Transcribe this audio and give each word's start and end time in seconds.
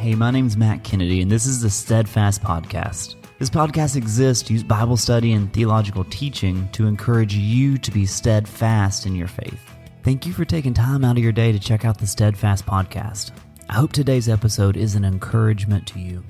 Hey, 0.00 0.14
my 0.14 0.30
name's 0.30 0.56
Matt 0.56 0.82
Kennedy, 0.82 1.20
and 1.20 1.30
this 1.30 1.44
is 1.44 1.60
the 1.60 1.68
Steadfast 1.68 2.42
Podcast. 2.42 3.16
This 3.38 3.50
podcast 3.50 3.96
exists 3.96 4.42
to 4.44 4.54
use 4.54 4.62
Bible 4.62 4.96
study 4.96 5.34
and 5.34 5.52
theological 5.52 6.04
teaching 6.04 6.66
to 6.72 6.86
encourage 6.86 7.34
you 7.34 7.76
to 7.76 7.90
be 7.90 8.06
steadfast 8.06 9.04
in 9.04 9.14
your 9.14 9.28
faith. 9.28 9.60
Thank 10.02 10.24
you 10.24 10.32
for 10.32 10.46
taking 10.46 10.72
time 10.72 11.04
out 11.04 11.18
of 11.18 11.22
your 11.22 11.32
day 11.32 11.52
to 11.52 11.58
check 11.58 11.84
out 11.84 11.98
the 11.98 12.06
Steadfast 12.06 12.64
Podcast. 12.64 13.32
I 13.68 13.74
hope 13.74 13.92
today's 13.92 14.26
episode 14.26 14.78
is 14.78 14.94
an 14.94 15.04
encouragement 15.04 15.86
to 15.88 16.00
you. 16.00 16.24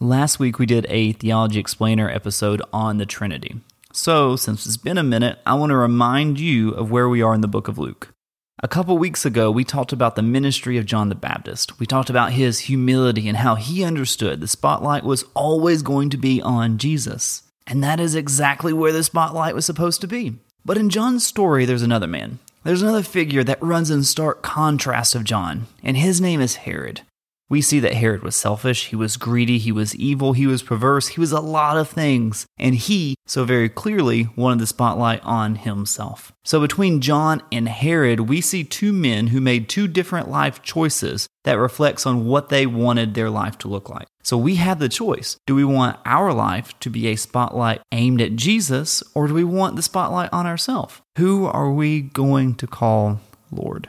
Last 0.00 0.40
week 0.40 0.58
we 0.58 0.66
did 0.66 0.84
a 0.88 1.12
Theology 1.12 1.60
Explainer 1.60 2.10
episode 2.10 2.60
on 2.72 2.98
the 2.98 3.06
Trinity. 3.06 3.60
So, 3.92 4.34
since 4.34 4.66
it's 4.66 4.76
been 4.76 4.98
a 4.98 5.04
minute, 5.04 5.38
I 5.46 5.54
want 5.54 5.70
to 5.70 5.76
remind 5.76 6.40
you 6.40 6.72
of 6.72 6.90
where 6.90 7.08
we 7.08 7.22
are 7.22 7.32
in 7.32 7.40
the 7.40 7.46
book 7.46 7.68
of 7.68 7.78
Luke. 7.78 8.12
A 8.62 8.68
couple 8.68 8.96
weeks 8.96 9.26
ago, 9.26 9.50
we 9.50 9.64
talked 9.64 9.92
about 9.92 10.16
the 10.16 10.22
ministry 10.22 10.78
of 10.78 10.86
John 10.86 11.10
the 11.10 11.14
Baptist. 11.14 11.78
We 11.78 11.84
talked 11.84 12.08
about 12.08 12.32
his 12.32 12.60
humility 12.60 13.28
and 13.28 13.36
how 13.36 13.54
he 13.54 13.84
understood 13.84 14.40
the 14.40 14.48
spotlight 14.48 15.04
was 15.04 15.26
always 15.34 15.82
going 15.82 16.08
to 16.08 16.16
be 16.16 16.40
on 16.40 16.78
Jesus. 16.78 17.42
And 17.66 17.84
that 17.84 18.00
is 18.00 18.14
exactly 18.14 18.72
where 18.72 18.92
the 18.92 19.04
spotlight 19.04 19.54
was 19.54 19.66
supposed 19.66 20.00
to 20.00 20.06
be. 20.06 20.36
But 20.64 20.78
in 20.78 20.88
John's 20.88 21.26
story, 21.26 21.66
there's 21.66 21.82
another 21.82 22.06
man. 22.06 22.38
There's 22.64 22.80
another 22.80 23.02
figure 23.02 23.44
that 23.44 23.62
runs 23.62 23.90
in 23.90 24.04
stark 24.04 24.42
contrast 24.42 25.14
of 25.14 25.24
John, 25.24 25.66
and 25.82 25.98
his 25.98 26.18
name 26.18 26.40
is 26.40 26.56
Herod. 26.56 27.02
We 27.48 27.60
see 27.60 27.78
that 27.80 27.94
Herod 27.94 28.24
was 28.24 28.34
selfish, 28.34 28.88
he 28.88 28.96
was 28.96 29.16
greedy, 29.16 29.58
he 29.58 29.70
was 29.70 29.94
evil, 29.94 30.32
he 30.32 30.48
was 30.48 30.64
perverse, 30.64 31.08
he 31.08 31.20
was 31.20 31.30
a 31.30 31.40
lot 31.40 31.76
of 31.76 31.88
things, 31.88 32.44
and 32.58 32.74
he, 32.74 33.14
so 33.24 33.44
very 33.44 33.68
clearly, 33.68 34.28
wanted 34.34 34.58
the 34.58 34.66
spotlight 34.66 35.22
on 35.22 35.54
himself. 35.54 36.32
So 36.44 36.60
between 36.60 37.00
John 37.00 37.40
and 37.52 37.68
Herod, 37.68 38.20
we 38.20 38.40
see 38.40 38.64
two 38.64 38.92
men 38.92 39.28
who 39.28 39.40
made 39.40 39.68
two 39.68 39.86
different 39.86 40.28
life 40.28 40.60
choices 40.62 41.28
that 41.44 41.58
reflects 41.58 42.04
on 42.04 42.26
what 42.26 42.48
they 42.48 42.66
wanted 42.66 43.14
their 43.14 43.30
life 43.30 43.56
to 43.58 43.68
look 43.68 43.88
like. 43.88 44.08
So 44.24 44.36
we 44.36 44.56
have 44.56 44.80
the 44.80 44.88
choice. 44.88 45.36
Do 45.46 45.54
we 45.54 45.64
want 45.64 45.98
our 46.04 46.32
life 46.32 46.76
to 46.80 46.90
be 46.90 47.06
a 47.06 47.16
spotlight 47.16 47.80
aimed 47.92 48.20
at 48.20 48.34
Jesus, 48.34 49.04
or 49.14 49.28
do 49.28 49.34
we 49.34 49.44
want 49.44 49.76
the 49.76 49.82
spotlight 49.82 50.30
on 50.32 50.46
ourselves? 50.46 51.00
Who 51.16 51.46
are 51.46 51.70
we 51.70 52.00
going 52.00 52.56
to 52.56 52.66
call 52.66 53.20
Lord? 53.52 53.88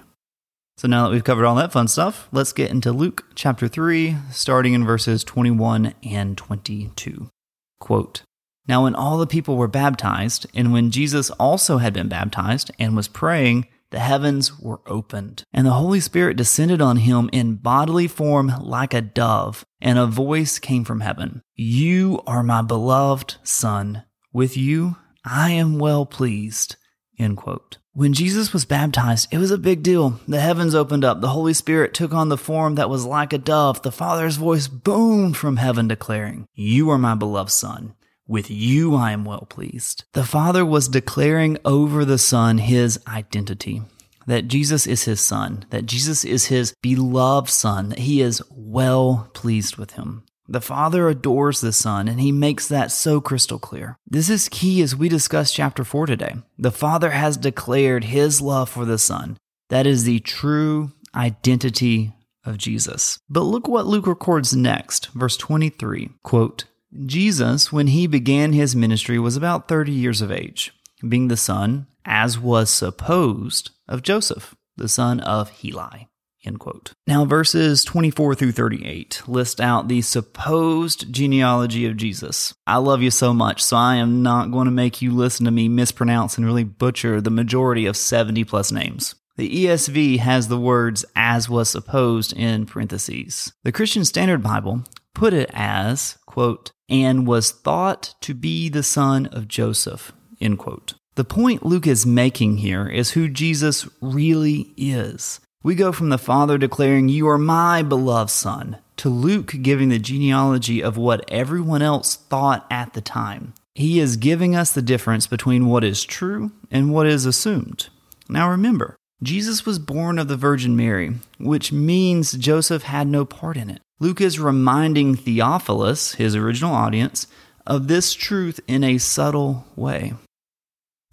So 0.78 0.88
now 0.88 1.06
that 1.06 1.12
we've 1.12 1.24
covered 1.24 1.46
all 1.46 1.56
that 1.56 1.72
fun 1.72 1.88
stuff, 1.88 2.30
let's 2.32 2.54
get 2.54 2.70
into 2.70 2.92
Luke 2.92 3.26
chapter 3.34 3.68
3, 3.68 4.16
starting 4.32 4.74
in 4.74 4.86
verses 4.86 5.24
21 5.24 5.96
and 6.04 6.38
22. 6.38 7.32
Quote 7.80 8.22
Now, 8.68 8.84
when 8.84 8.94
all 8.94 9.18
the 9.18 9.26
people 9.26 9.58
were 9.58 9.68
baptized, 9.68 10.46
and 10.54 10.72
when 10.72 10.92
Jesus 10.92 11.32
also 11.32 11.80
had 11.80 11.94
been 11.94 12.08
baptized 12.08 12.70
and 12.78 12.96
was 12.96 13.08
praying, 13.08 13.66
the 13.90 13.98
heavens 13.98 14.60
were 14.60 14.82
opened, 14.86 15.44
and 15.52 15.66
the 15.66 15.74
Holy 15.74 16.00
Spirit 16.00 16.38
descended 16.38 16.80
on 16.80 16.98
him 16.98 17.28
in 17.34 17.56
bodily 17.56 18.08
form 18.08 18.54
like 18.62 18.94
a 18.94 19.02
dove, 19.02 19.66
and 19.82 19.98
a 19.98 20.06
voice 20.06 20.60
came 20.60 20.84
from 20.84 21.00
heaven 21.00 21.42
You 21.56 22.22
are 22.28 22.44
my 22.44 22.62
beloved 22.62 23.38
Son. 23.42 24.04
With 24.32 24.56
you 24.56 24.98
I 25.26 25.52
am 25.52 25.80
well 25.80 26.06
pleased. 26.06 26.76
End 27.18 27.38
quote. 27.38 27.80
When 27.98 28.14
Jesus 28.14 28.54
was 28.54 28.64
baptized, 28.64 29.28
it 29.32 29.40
was 29.40 29.50
a 29.50 29.58
big 29.58 29.82
deal. 29.82 30.20
The 30.28 30.40
heavens 30.40 30.76
opened 30.76 31.04
up. 31.04 31.20
The 31.20 31.30
Holy 31.30 31.56
Spirit 31.56 31.96
took 31.96 32.14
on 32.14 32.30
the 32.30 32.38
form 32.38 32.76
that 32.76 32.92
was 32.92 33.08
like 33.08 33.34
a 33.34 33.40
dove. 33.40 33.82
The 33.82 33.92
Father's 33.92 34.36
voice 34.36 34.68
boomed 34.68 35.36
from 35.36 35.58
heaven 35.58 35.88
declaring, 35.88 36.46
You 36.54 36.92
are 36.92 37.00
my 37.00 37.16
beloved 37.16 37.50
Son. 37.50 37.96
With 38.28 38.52
you 38.52 38.94
I 38.94 39.14
am 39.14 39.26
well 39.26 39.48
pleased. 39.50 40.04
The 40.14 40.24
Father 40.24 40.64
was 40.64 40.88
declaring 40.88 41.58
over 41.66 42.06
the 42.06 42.20
Son 42.20 42.60
his 42.60 43.00
identity. 43.08 43.82
That 44.28 44.48
Jesus 44.48 44.86
is 44.86 45.06
his 45.06 45.20
Son, 45.20 45.66
that 45.72 45.88
Jesus 45.88 46.24
is 46.24 46.46
his 46.46 46.76
beloved 46.84 47.50
Son, 47.50 47.90
that 47.90 47.98
he 47.98 48.22
is 48.22 48.44
well 48.52 49.32
pleased 49.34 49.78
with 49.78 49.94
him. 49.94 50.24
The 50.50 50.62
Father 50.62 51.10
adores 51.10 51.60
the 51.60 51.74
Son, 51.74 52.08
and 52.08 52.22
He 52.22 52.32
makes 52.32 52.68
that 52.70 52.92
so 52.92 53.20
crystal 53.20 53.60
clear. 53.60 53.98
This 54.08 54.30
is 54.30 54.48
key 54.48 54.82
as 54.82 54.96
we 54.96 55.10
discuss 55.10 55.52
chapter 55.52 55.84
4 55.84 56.06
today. 56.06 56.36
The 56.58 56.72
Father 56.72 57.12
has 57.12 57.36
declared 57.36 58.06
His 58.06 58.42
love 58.42 58.70
for 58.70 58.86
the 58.86 58.98
Son. 58.98 59.38
That 59.70 59.86
is 59.86 60.06
the 60.06 60.20
true 60.20 60.94
identity 61.14 62.14
of 62.46 62.58
Jesus. 62.58 63.20
But 63.30 63.42
look 63.42 63.68
what 63.68 63.88
Luke 63.88 64.08
records 64.08 64.56
next, 64.56 65.08
verse 65.12 65.36
23. 65.36 66.12
Quote, 66.24 66.64
Jesus, 67.06 67.74
when 67.74 67.88
he 67.88 68.08
began 68.08 68.54
his 68.54 68.76
ministry, 68.76 69.20
was 69.20 69.36
about 69.36 69.68
30 69.68 69.92
years 69.92 70.22
of 70.22 70.32
age, 70.32 70.72
being 71.08 71.28
the 71.28 71.36
son, 71.36 71.88
as 72.06 72.40
was 72.40 72.70
supposed, 72.70 73.72
of 73.90 74.02
Joseph, 74.02 74.56
the 74.78 74.88
son 74.88 75.20
of 75.20 75.50
Heli. 75.50 76.08
End 76.48 76.60
quote. 76.62 76.94
Now, 77.06 77.26
verses 77.26 77.84
24 77.84 78.36
through 78.36 78.54
38 78.54 79.24
list 79.28 79.60
out 79.60 79.90
the 79.90 80.02
supposed 80.02 81.12
genealogy 81.12 81.86
of 81.86 81.98
Jesus. 81.98 82.54
I 82.66 82.78
love 82.78 83.02
you 83.02 83.12
so 83.12 83.34
much, 83.34 83.62
so 83.62 83.76
I 83.76 83.98
am 83.98 84.24
not 84.24 84.50
going 84.50 84.64
to 84.64 84.72
make 84.72 85.02
you 85.02 85.12
listen 85.12 85.44
to 85.46 85.52
me 85.52 85.68
mispronounce 85.68 86.38
and 86.38 86.46
really 86.46 86.64
butcher 86.64 87.20
the 87.20 87.30
majority 87.30 87.86
of 87.86 87.98
70 87.98 88.46
plus 88.46 88.72
names. 88.72 89.16
The 89.36 89.66
ESV 89.66 90.20
has 90.20 90.48
the 90.48 90.58
words 90.58 91.04
as 91.18 91.50
was 91.50 91.70
supposed 91.70 92.32
in 92.32 92.66
parentheses. 92.66 93.52
The 93.64 93.74
Christian 93.74 94.06
Standard 94.06 94.42
Bible 94.42 94.84
put 95.14 95.34
it 95.34 95.52
as, 95.54 96.18
quote, 96.26 96.72
and 96.88 97.28
was 97.28 97.52
thought 97.52 98.16
to 98.22 98.34
be 98.34 98.70
the 98.70 98.84
son 98.84 99.26
of 99.28 99.50
Joseph, 99.50 100.14
end 100.40 100.60
quote. 100.60 100.94
The 101.16 101.26
point 101.26 101.66
Luke 101.66 101.88
is 101.88 102.06
making 102.06 102.58
here 102.58 102.88
is 102.88 103.12
who 103.12 103.28
Jesus 103.28 103.88
really 104.02 104.74
is. 104.78 105.42
We 105.64 105.74
go 105.76 105.92
from 105.92 106.10
the 106.10 106.18
Father 106.18 106.58
declaring, 106.58 107.10
You 107.10 107.28
are 107.30 107.38
my 107.38 107.82
beloved 107.82 108.30
Son, 108.30 108.78
to 108.98 109.10
Luke 109.10 109.56
giving 109.62 109.90
the 109.90 110.00
genealogy 110.00 110.84
of 110.84 110.98
what 110.98 111.26
everyone 111.30 111.82
else 111.82 112.16
thought 112.16 112.68
at 112.70 112.94
the 112.94 113.02
time. 113.02 113.54
He 113.74 114.00
is 114.00 114.18
giving 114.18 114.56
us 114.56 114.72
the 114.72 114.82
difference 114.82 115.28
between 115.28 115.68
what 115.68 115.84
is 115.84 116.04
true 116.04 116.52
and 116.70 116.94
what 116.94 117.08
is 117.08 117.26
assumed. 117.26 117.90
Now 118.30 118.50
remember, 118.50 118.96
Jesus 119.24 119.66
was 119.66 119.80
born 119.80 120.20
of 120.20 120.28
the 120.28 120.36
Virgin 120.36 120.76
Mary, 120.76 121.16
which 121.40 121.72
means 121.72 122.34
Joseph 122.34 122.84
had 122.84 123.08
no 123.08 123.26
part 123.26 123.58
in 123.58 123.70
it. 123.70 123.82
Luke 124.00 124.22
is 124.22 124.40
reminding 124.40 125.16
Theophilus, 125.16 126.14
his 126.14 126.36
original 126.36 126.74
audience, 126.74 127.26
of 127.66 127.88
this 127.88 128.14
truth 128.14 128.60
in 128.68 128.84
a 128.84 129.00
subtle 129.00 129.66
way. 129.76 130.14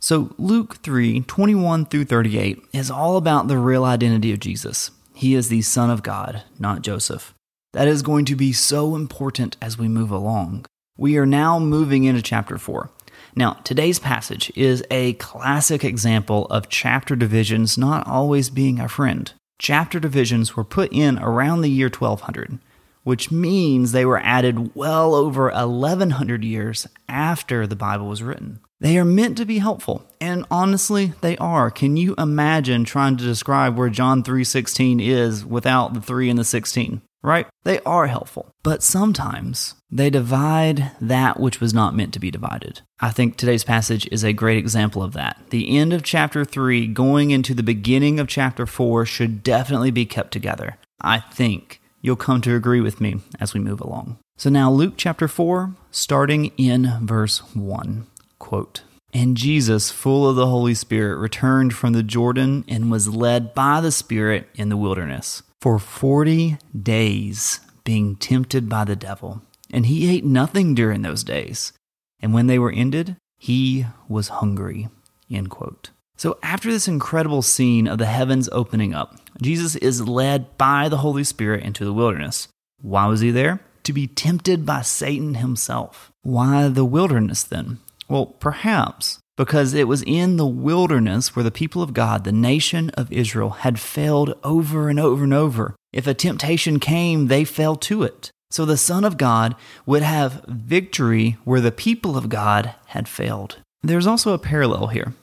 So, 0.04 0.34
Luke 0.36 0.82
3 0.82 1.22
21 1.22 1.86
through 1.86 2.04
38 2.04 2.62
is 2.74 2.90
all 2.90 3.16
about 3.16 3.48
the 3.48 3.56
real 3.56 3.86
identity 3.86 4.34
of 4.34 4.38
Jesus. 4.38 4.90
He 5.14 5.34
is 5.34 5.48
the 5.48 5.62
Son 5.62 5.88
of 5.88 6.02
God, 6.02 6.42
not 6.58 6.82
Joseph. 6.82 7.32
That 7.72 7.88
is 7.88 8.02
going 8.02 8.26
to 8.26 8.36
be 8.36 8.52
so 8.52 8.96
important 8.96 9.56
as 9.62 9.78
we 9.78 9.88
move 9.88 10.10
along. 10.10 10.66
We 10.98 11.16
are 11.16 11.24
now 11.24 11.58
moving 11.58 12.04
into 12.04 12.20
chapter 12.20 12.58
4. 12.58 12.90
Now, 13.34 13.54
today's 13.64 13.98
passage 13.98 14.52
is 14.54 14.84
a 14.90 15.14
classic 15.14 15.82
example 15.82 16.48
of 16.48 16.68
chapter 16.68 17.16
divisions 17.16 17.78
not 17.78 18.06
always 18.06 18.50
being 18.50 18.80
our 18.80 18.90
friend. 18.90 19.32
Chapter 19.58 19.98
divisions 19.98 20.54
were 20.54 20.64
put 20.64 20.92
in 20.92 21.18
around 21.18 21.62
the 21.62 21.70
year 21.70 21.88
1200, 21.88 22.58
which 23.04 23.30
means 23.30 23.92
they 23.92 24.04
were 24.04 24.20
added 24.20 24.74
well 24.74 25.14
over 25.14 25.50
1100 25.50 26.44
years 26.44 26.86
after 27.08 27.66
the 27.66 27.74
Bible 27.74 28.06
was 28.06 28.22
written. 28.22 28.60
They 28.84 28.98
are 28.98 29.04
meant 29.06 29.38
to 29.38 29.46
be 29.46 29.60
helpful, 29.60 30.04
and 30.20 30.44
honestly, 30.50 31.14
they 31.22 31.38
are. 31.38 31.70
Can 31.70 31.96
you 31.96 32.14
imagine 32.18 32.84
trying 32.84 33.16
to 33.16 33.24
describe 33.24 33.78
where 33.78 33.88
John 33.88 34.22
3:16 34.22 35.00
is 35.00 35.42
without 35.42 35.94
the 35.94 36.02
3 36.02 36.28
and 36.28 36.38
the 36.38 36.44
16? 36.44 37.00
Right? 37.22 37.46
They 37.62 37.80
are 37.86 38.08
helpful, 38.08 38.50
but 38.62 38.82
sometimes 38.82 39.74
they 39.90 40.10
divide 40.10 40.90
that 41.00 41.40
which 41.40 41.62
was 41.62 41.72
not 41.72 41.96
meant 41.96 42.12
to 42.12 42.20
be 42.20 42.30
divided. 42.30 42.82
I 43.00 43.08
think 43.08 43.38
today's 43.38 43.64
passage 43.64 44.06
is 44.12 44.22
a 44.22 44.34
great 44.34 44.58
example 44.58 45.02
of 45.02 45.14
that. 45.14 45.38
The 45.48 45.78
end 45.78 45.94
of 45.94 46.02
chapter 46.02 46.44
3 46.44 46.86
going 46.86 47.30
into 47.30 47.54
the 47.54 47.62
beginning 47.62 48.20
of 48.20 48.28
chapter 48.28 48.66
4 48.66 49.06
should 49.06 49.42
definitely 49.42 49.92
be 49.92 50.04
kept 50.04 50.30
together. 50.30 50.76
I 51.00 51.20
think 51.20 51.80
you'll 52.02 52.16
come 52.16 52.42
to 52.42 52.54
agree 52.54 52.82
with 52.82 53.00
me 53.00 53.20
as 53.40 53.54
we 53.54 53.60
move 53.60 53.80
along. 53.80 54.18
So 54.36 54.50
now 54.50 54.70
Luke 54.70 54.94
chapter 54.98 55.26
4 55.26 55.74
starting 55.90 56.52
in 56.58 56.98
verse 57.00 57.38
1. 57.54 58.08
Quote, 58.38 58.82
and 59.14 59.36
Jesus, 59.36 59.92
full 59.92 60.28
of 60.28 60.34
the 60.34 60.48
Holy 60.48 60.74
Spirit, 60.74 61.18
returned 61.18 61.72
from 61.72 61.92
the 61.92 62.02
Jordan 62.02 62.64
and 62.66 62.90
was 62.90 63.14
led 63.14 63.54
by 63.54 63.80
the 63.80 63.92
Spirit 63.92 64.48
in 64.56 64.70
the 64.70 64.76
wilderness 64.76 65.44
for 65.60 65.78
40 65.78 66.58
days, 66.82 67.60
being 67.84 68.16
tempted 68.16 68.68
by 68.68 68.84
the 68.84 68.96
devil. 68.96 69.40
And 69.70 69.86
he 69.86 70.12
ate 70.14 70.24
nothing 70.24 70.74
during 70.74 71.02
those 71.02 71.22
days. 71.22 71.72
And 72.20 72.34
when 72.34 72.48
they 72.48 72.58
were 72.58 72.72
ended, 72.72 73.16
he 73.38 73.86
was 74.08 74.28
hungry. 74.28 74.88
End 75.30 75.48
quote. 75.48 75.90
So, 76.16 76.38
after 76.42 76.70
this 76.70 76.88
incredible 76.88 77.42
scene 77.42 77.86
of 77.86 77.98
the 77.98 78.06
heavens 78.06 78.48
opening 78.52 78.94
up, 78.94 79.16
Jesus 79.40 79.74
is 79.76 80.06
led 80.08 80.56
by 80.58 80.88
the 80.88 80.98
Holy 80.98 81.24
Spirit 81.24 81.64
into 81.64 81.84
the 81.84 81.92
wilderness. 81.92 82.48
Why 82.80 83.06
was 83.06 83.20
he 83.20 83.30
there? 83.30 83.60
To 83.84 83.92
be 83.92 84.06
tempted 84.06 84.64
by 84.66 84.82
Satan 84.82 85.34
himself. 85.34 86.12
Why 86.22 86.68
the 86.68 86.84
wilderness 86.84 87.42
then? 87.42 87.78
Well, 88.08 88.26
perhaps 88.26 89.18
because 89.36 89.74
it 89.74 89.88
was 89.88 90.02
in 90.06 90.36
the 90.36 90.46
wilderness 90.46 91.34
where 91.34 91.42
the 91.42 91.50
people 91.50 91.82
of 91.82 91.92
God, 91.92 92.24
the 92.24 92.32
nation 92.32 92.90
of 92.90 93.12
Israel, 93.12 93.50
had 93.50 93.80
failed 93.80 94.34
over 94.44 94.88
and 94.88 95.00
over 95.00 95.24
and 95.24 95.34
over. 95.34 95.74
If 95.92 96.06
a 96.06 96.14
temptation 96.14 96.78
came, 96.78 97.26
they 97.26 97.44
fell 97.44 97.76
to 97.76 98.02
it. 98.02 98.30
So 98.50 98.64
the 98.64 98.76
Son 98.76 99.04
of 99.04 99.18
God 99.18 99.56
would 99.86 100.02
have 100.02 100.44
victory 100.46 101.36
where 101.44 101.60
the 101.60 101.72
people 101.72 102.16
of 102.16 102.28
God 102.28 102.74
had 102.86 103.08
failed. 103.08 103.58
There's 103.82 104.06
also 104.06 104.32
a 104.32 104.38
parallel 104.38 104.88
here. 104.88 105.14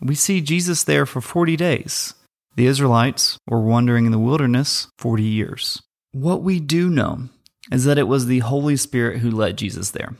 We 0.00 0.14
see 0.14 0.40
Jesus 0.40 0.82
there 0.82 1.06
for 1.06 1.20
40 1.20 1.56
days. 1.56 2.14
The 2.56 2.66
Israelites 2.66 3.38
were 3.46 3.60
wandering 3.60 4.06
in 4.06 4.12
the 4.12 4.18
wilderness 4.18 4.88
40 4.98 5.22
years. 5.22 5.80
What 6.12 6.42
we 6.42 6.58
do 6.58 6.90
know 6.90 7.28
is 7.70 7.84
that 7.84 7.98
it 7.98 8.08
was 8.08 8.26
the 8.26 8.40
Holy 8.40 8.76
Spirit 8.76 9.20
who 9.20 9.30
led 9.30 9.56
Jesus 9.56 9.90
there. 9.90 10.14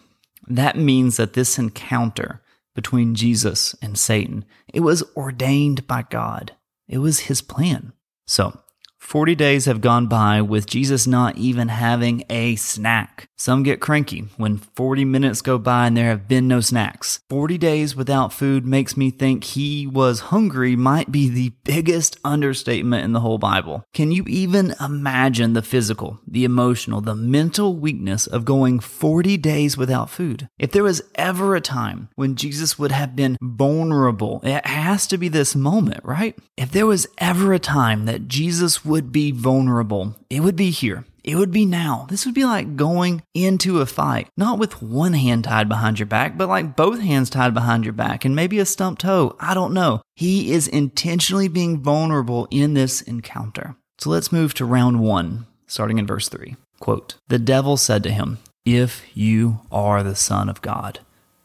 That 0.51 0.77
means 0.77 1.17
that 1.17 1.35
this 1.35 1.59
encounter 1.59 2.43
between 2.75 3.15
Jesus 3.15 3.77
and 3.81 3.97
Satan, 3.97 4.45
it 4.75 4.81
was 4.81 5.05
ordained 5.17 5.87
by 5.87 6.03
God. 6.03 6.57
It 6.89 6.99
was 6.99 7.21
his 7.21 7.41
plan. 7.41 7.93
So, 8.27 8.59
40 9.01 9.35
days 9.35 9.65
have 9.65 9.81
gone 9.81 10.07
by 10.07 10.41
with 10.43 10.67
Jesus 10.67 11.07
not 11.07 11.37
even 11.37 11.69
having 11.69 12.23
a 12.31 12.55
snack. 12.57 13.27
Some 13.37 13.63
get 13.63 13.81
cranky 13.81 14.29
when 14.37 14.59
40 14.59 15.07
minutes 15.07 15.41
go 15.41 15.57
by 15.57 15.87
and 15.87 15.97
there 15.97 16.11
have 16.11 16.29
been 16.29 16.47
no 16.47 16.61
snacks. 16.61 17.21
40 17.31 17.57
days 17.57 17.97
without 17.97 18.35
food 18.35 18.67
makes 18.67 18.99
me 18.99 19.11
think 19.11 19.45
he 19.45 19.87
was 19.87 20.21
hungry 20.21 20.77
might 20.77 21.11
be 21.11 21.31
the 21.31 21.55
biggest 21.65 22.19
understatement 22.23 23.03
in 23.03 23.13
the 23.13 23.21
whole 23.21 23.39
Bible. 23.39 23.83
Can 23.95 24.13
you 24.13 24.25
even 24.29 24.75
imagine 24.79 25.55
the 25.55 25.63
physical, 25.63 26.21
the 26.29 26.45
emotional, 26.45 27.01
the 27.01 27.17
mental 27.17 27.77
weakness 27.77 28.27
of 28.27 28.45
going 28.45 28.79
40 28.79 29.39
days 29.39 29.79
without 29.79 30.11
food? 30.11 30.49
If 30.59 30.73
there 30.73 30.85
was 30.85 31.01
ever 31.15 31.57
a 31.57 31.63
time 31.63 32.11
when 32.17 32.37
Jesus 32.37 32.79
would 32.79 32.93
have 32.93 33.17
been 33.17 33.39
vulnerable, 33.41 34.43
it 34.45 34.67
has 34.67 35.07
to 35.07 35.17
be 35.17 35.29
this 35.29 35.57
moment, 35.57 36.05
right? 36.05 36.39
If 36.59 36.73
there 36.73 36.87
was 36.87 37.07
ever 37.17 37.55
a 37.55 37.59
time 37.59 38.05
that 38.05 38.29
Jesus 38.29 38.85
would 38.91 39.13
be 39.13 39.31
vulnerable, 39.31 40.17
it 40.29 40.41
would 40.41 40.57
be 40.57 40.71
here. 40.71 41.05
It 41.23 41.37
would 41.37 41.53
be 41.53 41.65
now. 41.65 42.07
This 42.09 42.25
would 42.27 42.35
be 42.35 42.45
like 42.45 42.77
going 42.77 43.23
into 43.35 43.81
a 43.81 43.87
fight, 43.87 44.29
not 44.37 44.59
with 44.59 44.83
one 44.83 45.13
hand 45.13 45.45
tied 45.45 45.69
behind 45.69 45.99
your 45.99 46.07
back, 46.07 46.37
but 46.37 46.49
like 46.49 46.77
both 46.77 47.01
hands 47.01 47.31
tied 47.31 47.55
behind 47.55 47.85
your 47.85 47.93
back 47.93 48.25
and 48.25 48.35
maybe 48.35 48.59
a 48.59 48.65
stumped 48.67 49.03
toe. 49.03 49.37
I 49.39 49.55
don't 49.55 49.75
know. 49.75 50.03
He 50.17 50.53
is 50.53 50.67
intentionally 50.67 51.49
being 51.49 51.81
vulnerable 51.81 52.49
in 52.51 52.75
this 52.75 53.01
encounter. 53.03 53.77
So 53.99 54.11
let's 54.11 54.33
move 54.33 54.55
to 54.55 54.65
round 54.65 55.01
one, 55.01 55.47
starting 55.67 55.99
in 55.99 56.07
verse 56.07 56.29
three. 56.29 56.57
Quote 56.81 57.17
The 57.29 57.39
devil 57.39 57.77
said 57.77 58.03
to 58.05 58.11
him, 58.11 58.39
If 58.65 59.05
you 59.15 59.61
are 59.71 60.03
the 60.03 60.17
Son 60.17 60.49
of 60.49 60.63
God, 60.63 61.01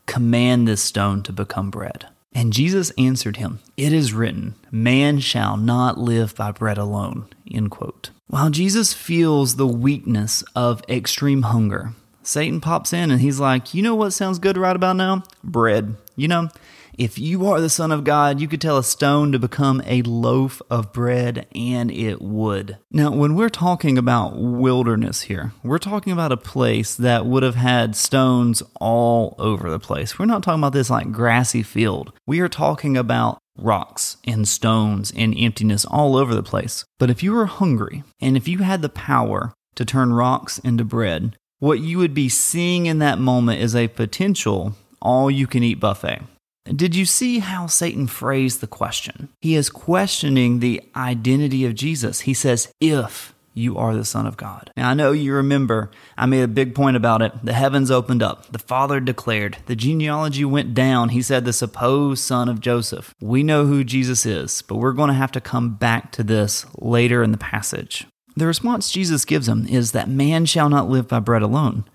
command 0.06 0.68
this 0.68 0.82
stone 0.82 1.22
to 1.24 1.34
become 1.34 1.70
bread. 1.70 2.08
And 2.36 2.52
Jesus 2.52 2.92
answered 2.98 3.38
him, 3.38 3.60
It 3.78 3.94
is 3.94 4.14
written, 4.14 4.56
Man 4.70 5.20
shall 5.20 5.56
not 5.56 5.98
live 5.98 6.36
by 6.36 6.52
bread 6.52 6.78
alone. 6.78 7.28
End 7.50 7.72
quote. 7.72 8.10
While 8.28 8.50
Jesus 8.50 8.94
feels 8.94 9.56
the 9.56 9.66
weakness 9.66 10.44
of 10.54 10.84
extreme 10.90 11.44
hunger, 11.44 11.94
Satan 12.24 12.60
pops 12.60 12.92
in 12.92 13.10
and 13.10 13.22
he's 13.22 13.40
like, 13.40 13.74
You 13.74 13.82
know 13.82 13.96
what 13.96 14.12
sounds 14.12 14.38
good 14.38 14.58
right 14.58 14.76
about 14.76 14.98
now? 14.98 15.24
Bread. 15.46 15.96
You 16.18 16.28
know, 16.28 16.50
if 16.98 17.20
you 17.20 17.48
are 17.48 17.60
the 17.60 17.70
Son 17.70 17.92
of 17.92 18.04
God, 18.04 18.40
you 18.40 18.48
could 18.48 18.62
tell 18.62 18.78
a 18.78 18.84
stone 18.84 19.32
to 19.32 19.40
become 19.40 19.82
a 19.86 20.02
loaf 20.04 20.62
of 20.70 20.94
bread, 20.94 21.48
and 21.54 21.92
it 21.92 22.22
would. 22.22 22.78
Now, 22.92 23.12
when 23.12 23.36
we're 23.36 23.50
talking 23.50 23.98
about 23.98 24.38
wilderness 24.38 25.24
here, 25.24 25.54
we're 25.64 25.78
talking 25.78 26.14
about 26.14 26.32
a 26.32 26.38
place 26.38 26.96
that 26.96 27.26
would 27.26 27.44
have 27.44 27.56
had 27.56 27.96
stones 27.96 28.64
all 28.80 29.36
over 29.38 29.70
the 29.70 29.80
place. 29.80 30.18
We're 30.18 30.26
not 30.26 30.44
talking 30.44 30.62
about 30.62 30.74
this 30.74 30.90
like 30.90 31.12
grassy 31.12 31.64
field. 31.64 32.14
We 32.26 32.40
are 32.40 32.50
talking 32.50 32.98
about 32.98 33.40
rocks 33.58 34.18
and 34.26 34.48
stones 34.48 35.12
and 35.16 35.36
emptiness 35.38 35.86
all 35.86 36.16
over 36.16 36.36
the 36.36 36.44
place. 36.44 36.86
But 37.00 37.10
if 37.10 37.24
you 37.24 37.32
were 37.34 37.46
hungry 37.46 38.04
and 38.20 38.36
if 38.36 38.48
you 38.48 38.60
had 38.60 38.82
the 38.82 38.90
power 38.90 39.54
to 39.76 39.86
turn 39.86 40.14
rocks 40.14 40.60
into 40.60 40.84
bread, 40.84 41.38
what 41.60 41.80
you 41.80 41.98
would 41.98 42.14
be 42.14 42.30
seeing 42.30 42.86
in 42.86 43.00
that 43.00 43.20
moment 43.20 43.62
is 43.62 43.76
a 43.76 43.88
potential 43.88 44.76
all 45.02 45.30
you 45.30 45.48
can 45.48 45.64
eat 45.64 45.80
buffet. 45.80 46.22
Did 46.66 46.96
you 46.96 47.06
see 47.06 47.40
how 47.40 47.68
Satan 47.68 48.08
phrased 48.08 48.60
the 48.60 48.68
question? 48.68 49.30
He 49.40 49.56
is 49.56 49.70
questioning 49.70 50.60
the 50.60 50.82
identity 50.96 51.64
of 51.66 51.76
Jesus. 51.76 52.22
He 52.22 52.34
says, 52.34 52.74
If 52.82 53.36
you 53.56 53.78
are 53.78 53.96
the 53.96 54.04
Son 54.04 54.28
of 54.28 54.36
God. 54.36 54.72
Now, 54.76 54.90
I 54.90 54.94
know 54.94 55.12
you 55.12 55.34
remember, 55.34 55.90
I 56.18 56.26
made 56.26 56.42
a 56.42 56.48
big 56.48 56.76
point 56.76 56.98
about 56.98 57.22
it. 57.22 57.34
The 57.44 57.54
heavens 57.54 57.90
opened 57.90 58.22
up. 58.22 58.52
The 58.52 58.60
Father 58.60 59.00
declared. 59.00 59.58
The 59.66 59.76
genealogy 59.76 60.44
went 60.44 60.74
down. 60.74 61.10
He 61.10 61.22
said, 61.22 61.46
the 61.46 61.54
supposed 61.54 62.24
son 62.24 62.50
of 62.50 62.60
Joseph. 62.60 63.16
We 63.22 63.44
know 63.44 63.66
who 63.66 63.84
Jesus 63.84 64.26
is, 64.26 64.62
but 64.62 64.76
we're 64.76 64.92
going 64.92 65.08
to 65.08 65.14
have 65.14 65.32
to 65.34 65.42
come 65.42 65.76
back 65.76 66.12
to 66.14 66.24
this 66.24 66.66
later 66.78 67.24
in 67.24 67.32
the 67.32 67.38
passage. 67.38 68.06
The 68.36 68.48
response 68.48 68.92
Jesus 68.92 69.24
gives 69.24 69.48
him 69.48 69.66
is 69.68 69.94
that 69.94 70.10
man 70.10 70.46
shall 70.46 70.68
not 70.68 70.90
live 70.90 71.08
by 71.08 71.20
bread 71.20 71.42
alone. 71.42 71.86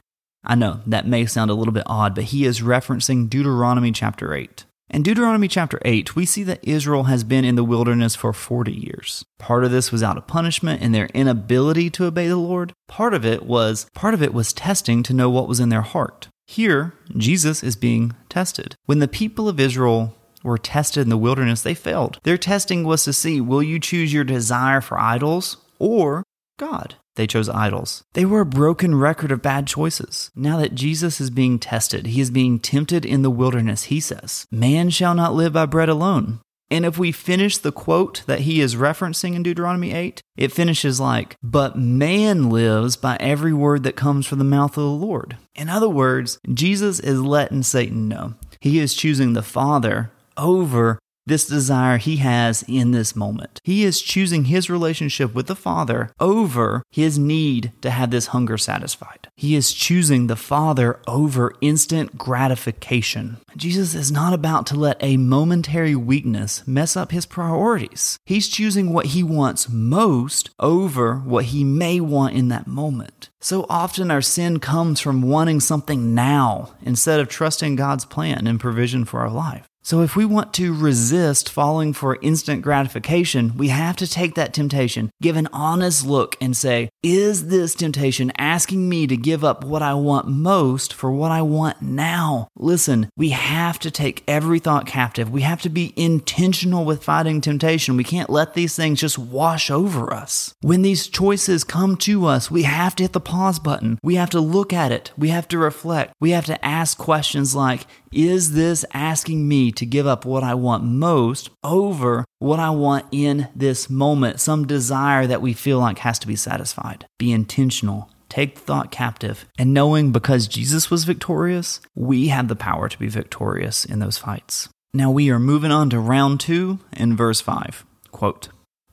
I 0.45 0.55
know 0.55 0.81
that 0.87 1.07
may 1.07 1.27
sound 1.27 1.51
a 1.51 1.55
little 1.55 1.75
bit 1.75 1.85
odd, 1.87 2.15
but 2.15 2.25
he 2.25 2.45
is 2.45 2.61
referencing 2.61 3.29
Deuteronomy 3.29 3.93
chapter 3.93 4.35
8. 4.35 4.65
In 4.93 5.03
Deuteronomy 5.03 5.47
chapter 5.47 5.81
8, 5.85 6.17
we 6.17 6.27
see 6.27 6.43
that 6.43 6.59
Israel 6.65 7.05
has 7.05 7.23
been 7.23 7.45
in 7.45 7.55
the 7.55 7.63
wilderness 7.63 8.17
for 8.17 8.33
40 8.33 8.73
years. 8.73 9.25
Part 9.39 9.65
of 9.65 9.71
this 9.71 9.93
was 9.93 10.03
out 10.03 10.17
of 10.17 10.27
punishment 10.27 10.83
and 10.83 10.93
their 10.93 11.07
inability 11.15 11.91
to 11.91 12.07
obey 12.07 12.27
the 12.27 12.37
Lord. 12.37 12.73
Part 12.89 13.15
of 13.15 13.25
it 13.25 13.45
was 13.45 13.87
part 13.95 14.15
of 14.15 14.23
it 14.23 14.35
was 14.35 14.53
testing 14.53 15.05
to 15.05 15.15
know 15.15 15.31
what 15.31 15.47
was 15.47 15.61
in 15.61 15.69
their 15.69 15.83
heart. 15.83 16.29
Here, 16.49 16.95
Jesus 17.17 17.63
is 17.63 17.77
being 17.77 18.17
tested. 18.29 18.75
When 18.87 18.99
the 18.99 19.07
people 19.07 19.49
of 19.49 19.61
Israel 19.61 20.17
were 20.43 20.59
tested 20.59 21.05
in 21.05 21.09
the 21.09 21.17
wilderness, 21.17 21.63
they 21.63 21.75
failed. 21.75 22.19
Their 22.25 22.39
testing 22.39 22.83
was 22.83 23.05
to 23.05 23.13
see 23.13 23.41
will 23.41 23.63
you 23.63 23.79
choose 23.79 24.13
your 24.13 24.25
desire 24.25 24.81
for 24.81 24.99
idols 24.99 25.59
or 25.79 26.25
God? 26.61 26.97
They 27.17 27.27
chose 27.27 27.49
idols. 27.49 28.05
They 28.13 28.27
were 28.27 28.43
a 28.43 28.47
broken 28.47 28.95
record 28.95 29.33
of 29.33 29.41
bad 29.41 29.67
choices. 29.67 30.31
Now 30.37 30.59
that 30.59 30.75
Jesus 30.75 31.19
is 31.21 31.31
being 31.31 31.59
tested, 31.59 32.07
he 32.09 32.21
is 32.21 32.31
being 32.31 32.59
tempted 32.59 33.07
in 33.07 33.23
the 33.23 33.31
wilderness, 33.31 33.85
he 33.85 33.99
says, 33.99 34.47
Man 34.51 34.91
shall 34.91 35.15
not 35.15 35.35
live 35.35 35.55
by 35.55 35.65
bread 35.65 35.89
alone. 35.89 36.41
And 36.71 36.85
if 36.85 36.99
we 36.99 37.13
finish 37.13 37.57
the 37.57 37.73
quote 37.73 38.23
that 38.27 38.41
he 38.41 38.61
is 38.61 38.77
referencing 38.77 39.35
in 39.35 39.43
Deuteronomy 39.43 39.93
8, 39.93 40.23
it 40.37 40.53
finishes 40.53 41.01
like, 41.01 41.35
But 41.43 41.79
man 41.79 42.51
lives 42.51 42.97
by 42.97 43.17
every 43.19 43.55
word 43.55 43.83
that 43.85 43.97
comes 43.97 44.27
from 44.27 44.39
the 44.39 44.45
mouth 44.45 44.77
of 44.77 44.85
the 44.85 44.91
Lord. 44.91 45.39
In 45.55 45.71
other 45.71 45.89
words, 45.89 46.39
Jesus 46.53 47.01
is 47.01 47.23
letting 47.23 47.63
Satan 47.63 48.07
know 48.07 48.35
he 48.61 48.79
is 48.79 48.95
choosing 48.95 49.33
the 49.33 49.43
Father 49.43 50.13
over 50.37 50.99
this 51.31 51.47
desire 51.47 51.97
he 51.97 52.17
has 52.17 52.63
in 52.69 52.91
this 52.91 53.17
moment. 53.17 53.61
He 53.65 53.85
is 53.85 54.03
choosing 54.03 54.47
his 54.47 54.69
relationship 54.69 55.33
with 55.33 55.47
the 55.47 55.57
Father 55.57 56.13
over 56.21 56.83
his 56.91 57.19
need 57.19 57.73
to 57.81 57.91
have 57.91 58.11
this 58.11 58.27
hunger 58.27 58.59
satisfied. 58.59 59.29
He 59.37 59.55
is 59.55 59.73
choosing 59.73 60.27
the 60.27 60.37
Father 60.37 61.01
over 61.07 61.55
instant 61.63 62.19
gratification. 62.19 63.39
Jesus 63.57 63.95
is 63.95 64.13
not 64.13 64.35
about 64.35 64.67
to 64.67 64.77
let 64.77 64.99
a 65.01 65.17
momentary 65.17 65.95
weakness 65.95 66.67
mess 66.67 66.97
up 66.97 67.13
his 67.13 67.27
priorities. 67.27 68.19
He's 68.27 68.49
choosing 68.49 68.93
what 68.93 69.07
he 69.07 69.23
wants 69.23 69.69
most 69.69 70.51
over 70.59 71.17
what 71.17 71.47
he 71.47 71.65
may 71.65 72.01
want 72.01 72.35
in 72.35 72.49
that 72.49 72.67
moment. 72.67 73.31
So 73.41 73.65
often 73.71 74.11
our 74.11 74.21
sin 74.21 74.59
comes 74.59 75.01
from 75.01 75.23
wanting 75.23 75.61
something 75.61 76.15
now 76.15 76.75
instead 76.83 77.21
of 77.21 77.29
trusting 77.29 77.77
God's 77.77 78.05
plan 78.05 78.47
and 78.47 78.61
provision 78.61 79.05
for 79.05 79.21
our 79.21 79.31
life. 79.31 79.67
So, 79.83 80.03
if 80.03 80.15
we 80.15 80.27
want 80.27 80.53
to 80.55 80.75
resist 80.75 81.49
falling 81.49 81.95
for 81.95 82.19
instant 82.21 82.61
gratification, 82.61 83.57
we 83.57 83.69
have 83.69 83.97
to 83.97 84.07
take 84.07 84.35
that 84.35 84.53
temptation, 84.53 85.11
give 85.23 85.37
an 85.37 85.49
honest 85.55 86.05
look, 86.05 86.37
and 86.39 86.55
say, 86.55 86.91
Is 87.03 87.47
this 87.47 87.75
temptation 87.75 88.31
asking 88.37 88.91
me 88.91 89.07
to 89.07 89.17
give 89.17 89.43
up 89.43 89.65
what 89.65 89.81
I 89.81 89.95
want 89.95 90.29
most 90.29 90.93
for 90.93 91.11
what 91.11 91.33
I 91.33 91.41
want 91.41 91.81
now? 91.81 92.49
Listen, 92.57 93.09
we 93.17 93.31
have 93.31 93.79
to 93.79 93.91
take 93.91 94.23
every 94.29 94.59
thought 94.59 94.87
captive. 94.87 95.31
We 95.31 95.43
have 95.43 95.63
to 95.63 95.71
be 95.71 95.95
intentional 95.97 96.85
with 96.85 97.03
fighting 97.03 97.41
temptation. 97.41 97.97
We 97.97 98.05
can't 98.05 98.31
let 98.31 98.53
these 98.53 98.77
things 98.77 99.01
just 99.01 99.19
wash 99.19 99.71
over 99.71 100.13
us. 100.13 100.55
When 100.61 100.83
these 100.83 101.09
choices 101.09 101.65
come 101.65 101.97
to 101.99 102.27
us, 102.27 102.51
we 102.51 102.65
have 102.65 102.95
to 102.97 103.05
hit 103.05 103.15
the 103.15 103.21
pause 103.21 103.59
button. 103.59 103.99
We 104.03 104.17
have 104.17 104.31
to 104.31 104.41
look 104.41 104.75
at 104.75 104.93
it. 104.93 105.13
We 105.17 105.31
have 105.31 105.49
to 105.49 105.59
reflect. 105.59 106.13
We 106.21 106.33
have 106.33 106.47
to 106.47 106.63
ask 106.65 106.99
questions 106.99 107.55
like, 107.55 107.87
is 108.13 108.55
this 108.55 108.85
asking 108.93 109.47
me 109.47 109.70
to 109.73 109.87
give 109.87 110.07
up 110.07 110.25
what 110.25 110.43
I 110.43 110.55
want 110.55 110.85
most 110.85 111.51
over 111.63 112.25
what 112.39 112.59
I 112.59 112.71
want 112.71 113.07
in 113.13 113.49
this 113.55 113.91
moment? 113.91 114.41
Some 114.41 114.67
desire 114.67 115.27
that 115.27 115.43
we 115.43 115.53
feel 115.53 115.79
like 115.79 115.99
has 115.99 116.19
to 116.21 116.27
be 116.27 116.37
satisfied. 116.37 117.07
Be 117.19 117.33
intentional. 117.33 118.11
Take 118.29 118.55
the 118.55 118.61
thought 118.61 118.91
captive. 118.91 119.47
And 119.59 119.75
knowing 119.75 120.13
because 120.13 120.47
Jesus 120.47 120.91
was 120.91 121.05
victorious, 121.05 121.81
we 121.95 122.29
have 122.29 122.49
the 122.49 122.57
power 122.57 122.89
to 122.89 122.99
be 122.99 123.09
victorious 123.09 123.85
in 123.85 123.99
those 123.99 124.19
fights. 124.19 124.69
Now 124.93 125.11
we 125.11 125.31
are 125.31 125.39
moving 125.39 125.71
on 125.71 125.91
to 125.91 126.01
round 126.01 126.41
two 126.41 126.79
in 126.93 127.17
verse 127.17 127.41
5. 127.41 127.85
Quote, 128.11 128.49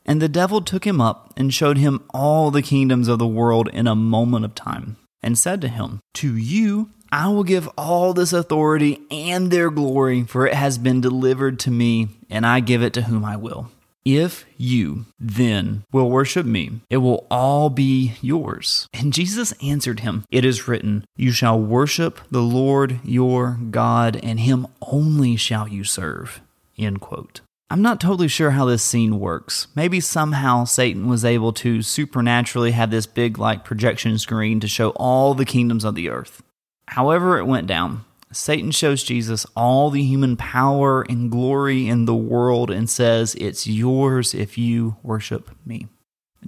and 0.07 0.21
the 0.21 0.29
devil 0.29 0.61
took 0.61 0.87
him 0.87 1.01
up 1.01 1.33
and 1.35 1.53
showed 1.53 1.77
him 1.77 2.01
all 2.13 2.49
the 2.49 2.61
kingdoms 2.61 3.09
of 3.09 3.19
the 3.19 3.27
world 3.27 3.67
in 3.73 3.87
a 3.87 3.95
moment 3.95 4.45
of 4.45 4.55
time, 4.55 4.95
and 5.21 5.37
said 5.37 5.59
to 5.61 5.67
him, 5.67 5.99
To 6.15 6.35
you 6.35 6.91
I 7.11 7.29
will 7.29 7.43
give 7.43 7.69
all 7.77 8.13
this 8.13 8.33
authority 8.33 9.01
and 9.09 9.51
their 9.51 9.69
glory, 9.69 10.23
for 10.23 10.45
it 10.47 10.53
has 10.53 10.77
been 10.77 11.01
delivered 11.01 11.59
to 11.61 11.71
me, 11.71 12.09
and 12.29 12.45
I 12.45 12.59
give 12.59 12.83
it 12.83 12.93
to 12.93 13.03
whom 13.03 13.23
I 13.23 13.37
will. 13.37 13.69
If 14.05 14.45
you 14.55 15.05
then 15.19 15.83
will 15.91 16.09
worship 16.09 16.45
me, 16.45 16.79
it 16.89 16.97
will 16.97 17.27
all 17.29 17.69
be 17.69 18.13
yours. 18.21 18.87
And 18.93 19.11
Jesus 19.11 19.53
answered 19.61 19.99
him, 19.99 20.23
It 20.31 20.45
is 20.45 20.65
written, 20.65 21.03
You 21.17 21.33
shall 21.33 21.59
worship 21.59 22.21
the 22.31 22.41
Lord 22.41 23.01
your 23.03 23.59
God, 23.69 24.17
and 24.23 24.39
him 24.39 24.67
only 24.81 25.35
shall 25.35 25.67
you 25.67 25.83
serve. 25.83 26.39
End 26.77 27.01
quote. 27.01 27.41
I'm 27.69 27.81
not 27.81 27.99
totally 27.99 28.29
sure 28.29 28.51
how 28.51 28.63
this 28.63 28.81
scene 28.81 29.19
works. 29.19 29.67
Maybe 29.75 29.99
somehow 29.99 30.63
Satan 30.63 31.09
was 31.09 31.25
able 31.25 31.51
to 31.53 31.81
supernaturally 31.81 32.71
have 32.71 32.91
this 32.91 33.05
big, 33.05 33.37
like, 33.37 33.65
projection 33.65 34.17
screen 34.19 34.61
to 34.61 34.69
show 34.69 34.91
all 34.91 35.33
the 35.33 35.43
kingdoms 35.43 35.83
of 35.83 35.95
the 35.95 36.07
earth. 36.07 36.41
However, 36.87 37.37
it 37.37 37.45
went 37.45 37.67
down. 37.67 38.05
Satan 38.31 38.71
shows 38.71 39.03
Jesus 39.03 39.45
all 39.55 39.89
the 39.89 40.03
human 40.03 40.35
power 40.35 41.01
and 41.03 41.31
glory 41.31 41.87
in 41.87 42.05
the 42.05 42.15
world 42.15 42.69
and 42.69 42.89
says, 42.89 43.35
It's 43.35 43.67
yours 43.67 44.33
if 44.33 44.57
you 44.57 44.97
worship 45.01 45.49
me. 45.65 45.87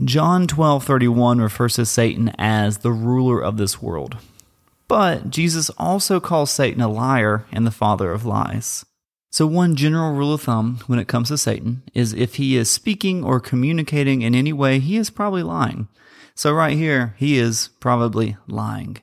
John 0.03 0.47
12:31 0.47 1.41
refers 1.41 1.75
to 1.75 1.85
Satan 1.85 2.29
as 2.37 2.79
the 2.79 2.91
ruler 2.91 3.41
of 3.41 3.57
this 3.57 3.81
world. 3.81 4.17
But 4.87 5.29
Jesus 5.29 5.69
also 5.71 6.19
calls 6.19 6.51
Satan 6.51 6.81
a 6.81 6.87
liar 6.87 7.45
and 7.51 7.65
the 7.65 7.71
father 7.71 8.11
of 8.11 8.25
lies. 8.25 8.85
So 9.31 9.45
one 9.45 9.75
general 9.75 10.13
rule 10.13 10.33
of 10.33 10.41
thumb 10.41 10.79
when 10.87 10.99
it 10.99 11.07
comes 11.07 11.27
to 11.27 11.37
Satan 11.37 11.83
is 11.93 12.13
if 12.13 12.35
he 12.35 12.57
is 12.57 12.71
speaking 12.71 13.23
or 13.23 13.39
communicating 13.39 14.21
in 14.21 14.33
any 14.33 14.53
way, 14.53 14.79
he 14.79 14.97
is 14.97 15.09
probably 15.09 15.43
lying. 15.43 15.87
So 16.33 16.51
right 16.51 16.77
here, 16.77 17.13
he 17.17 17.37
is 17.37 17.69
probably 17.79 18.37
lying. 18.47 18.97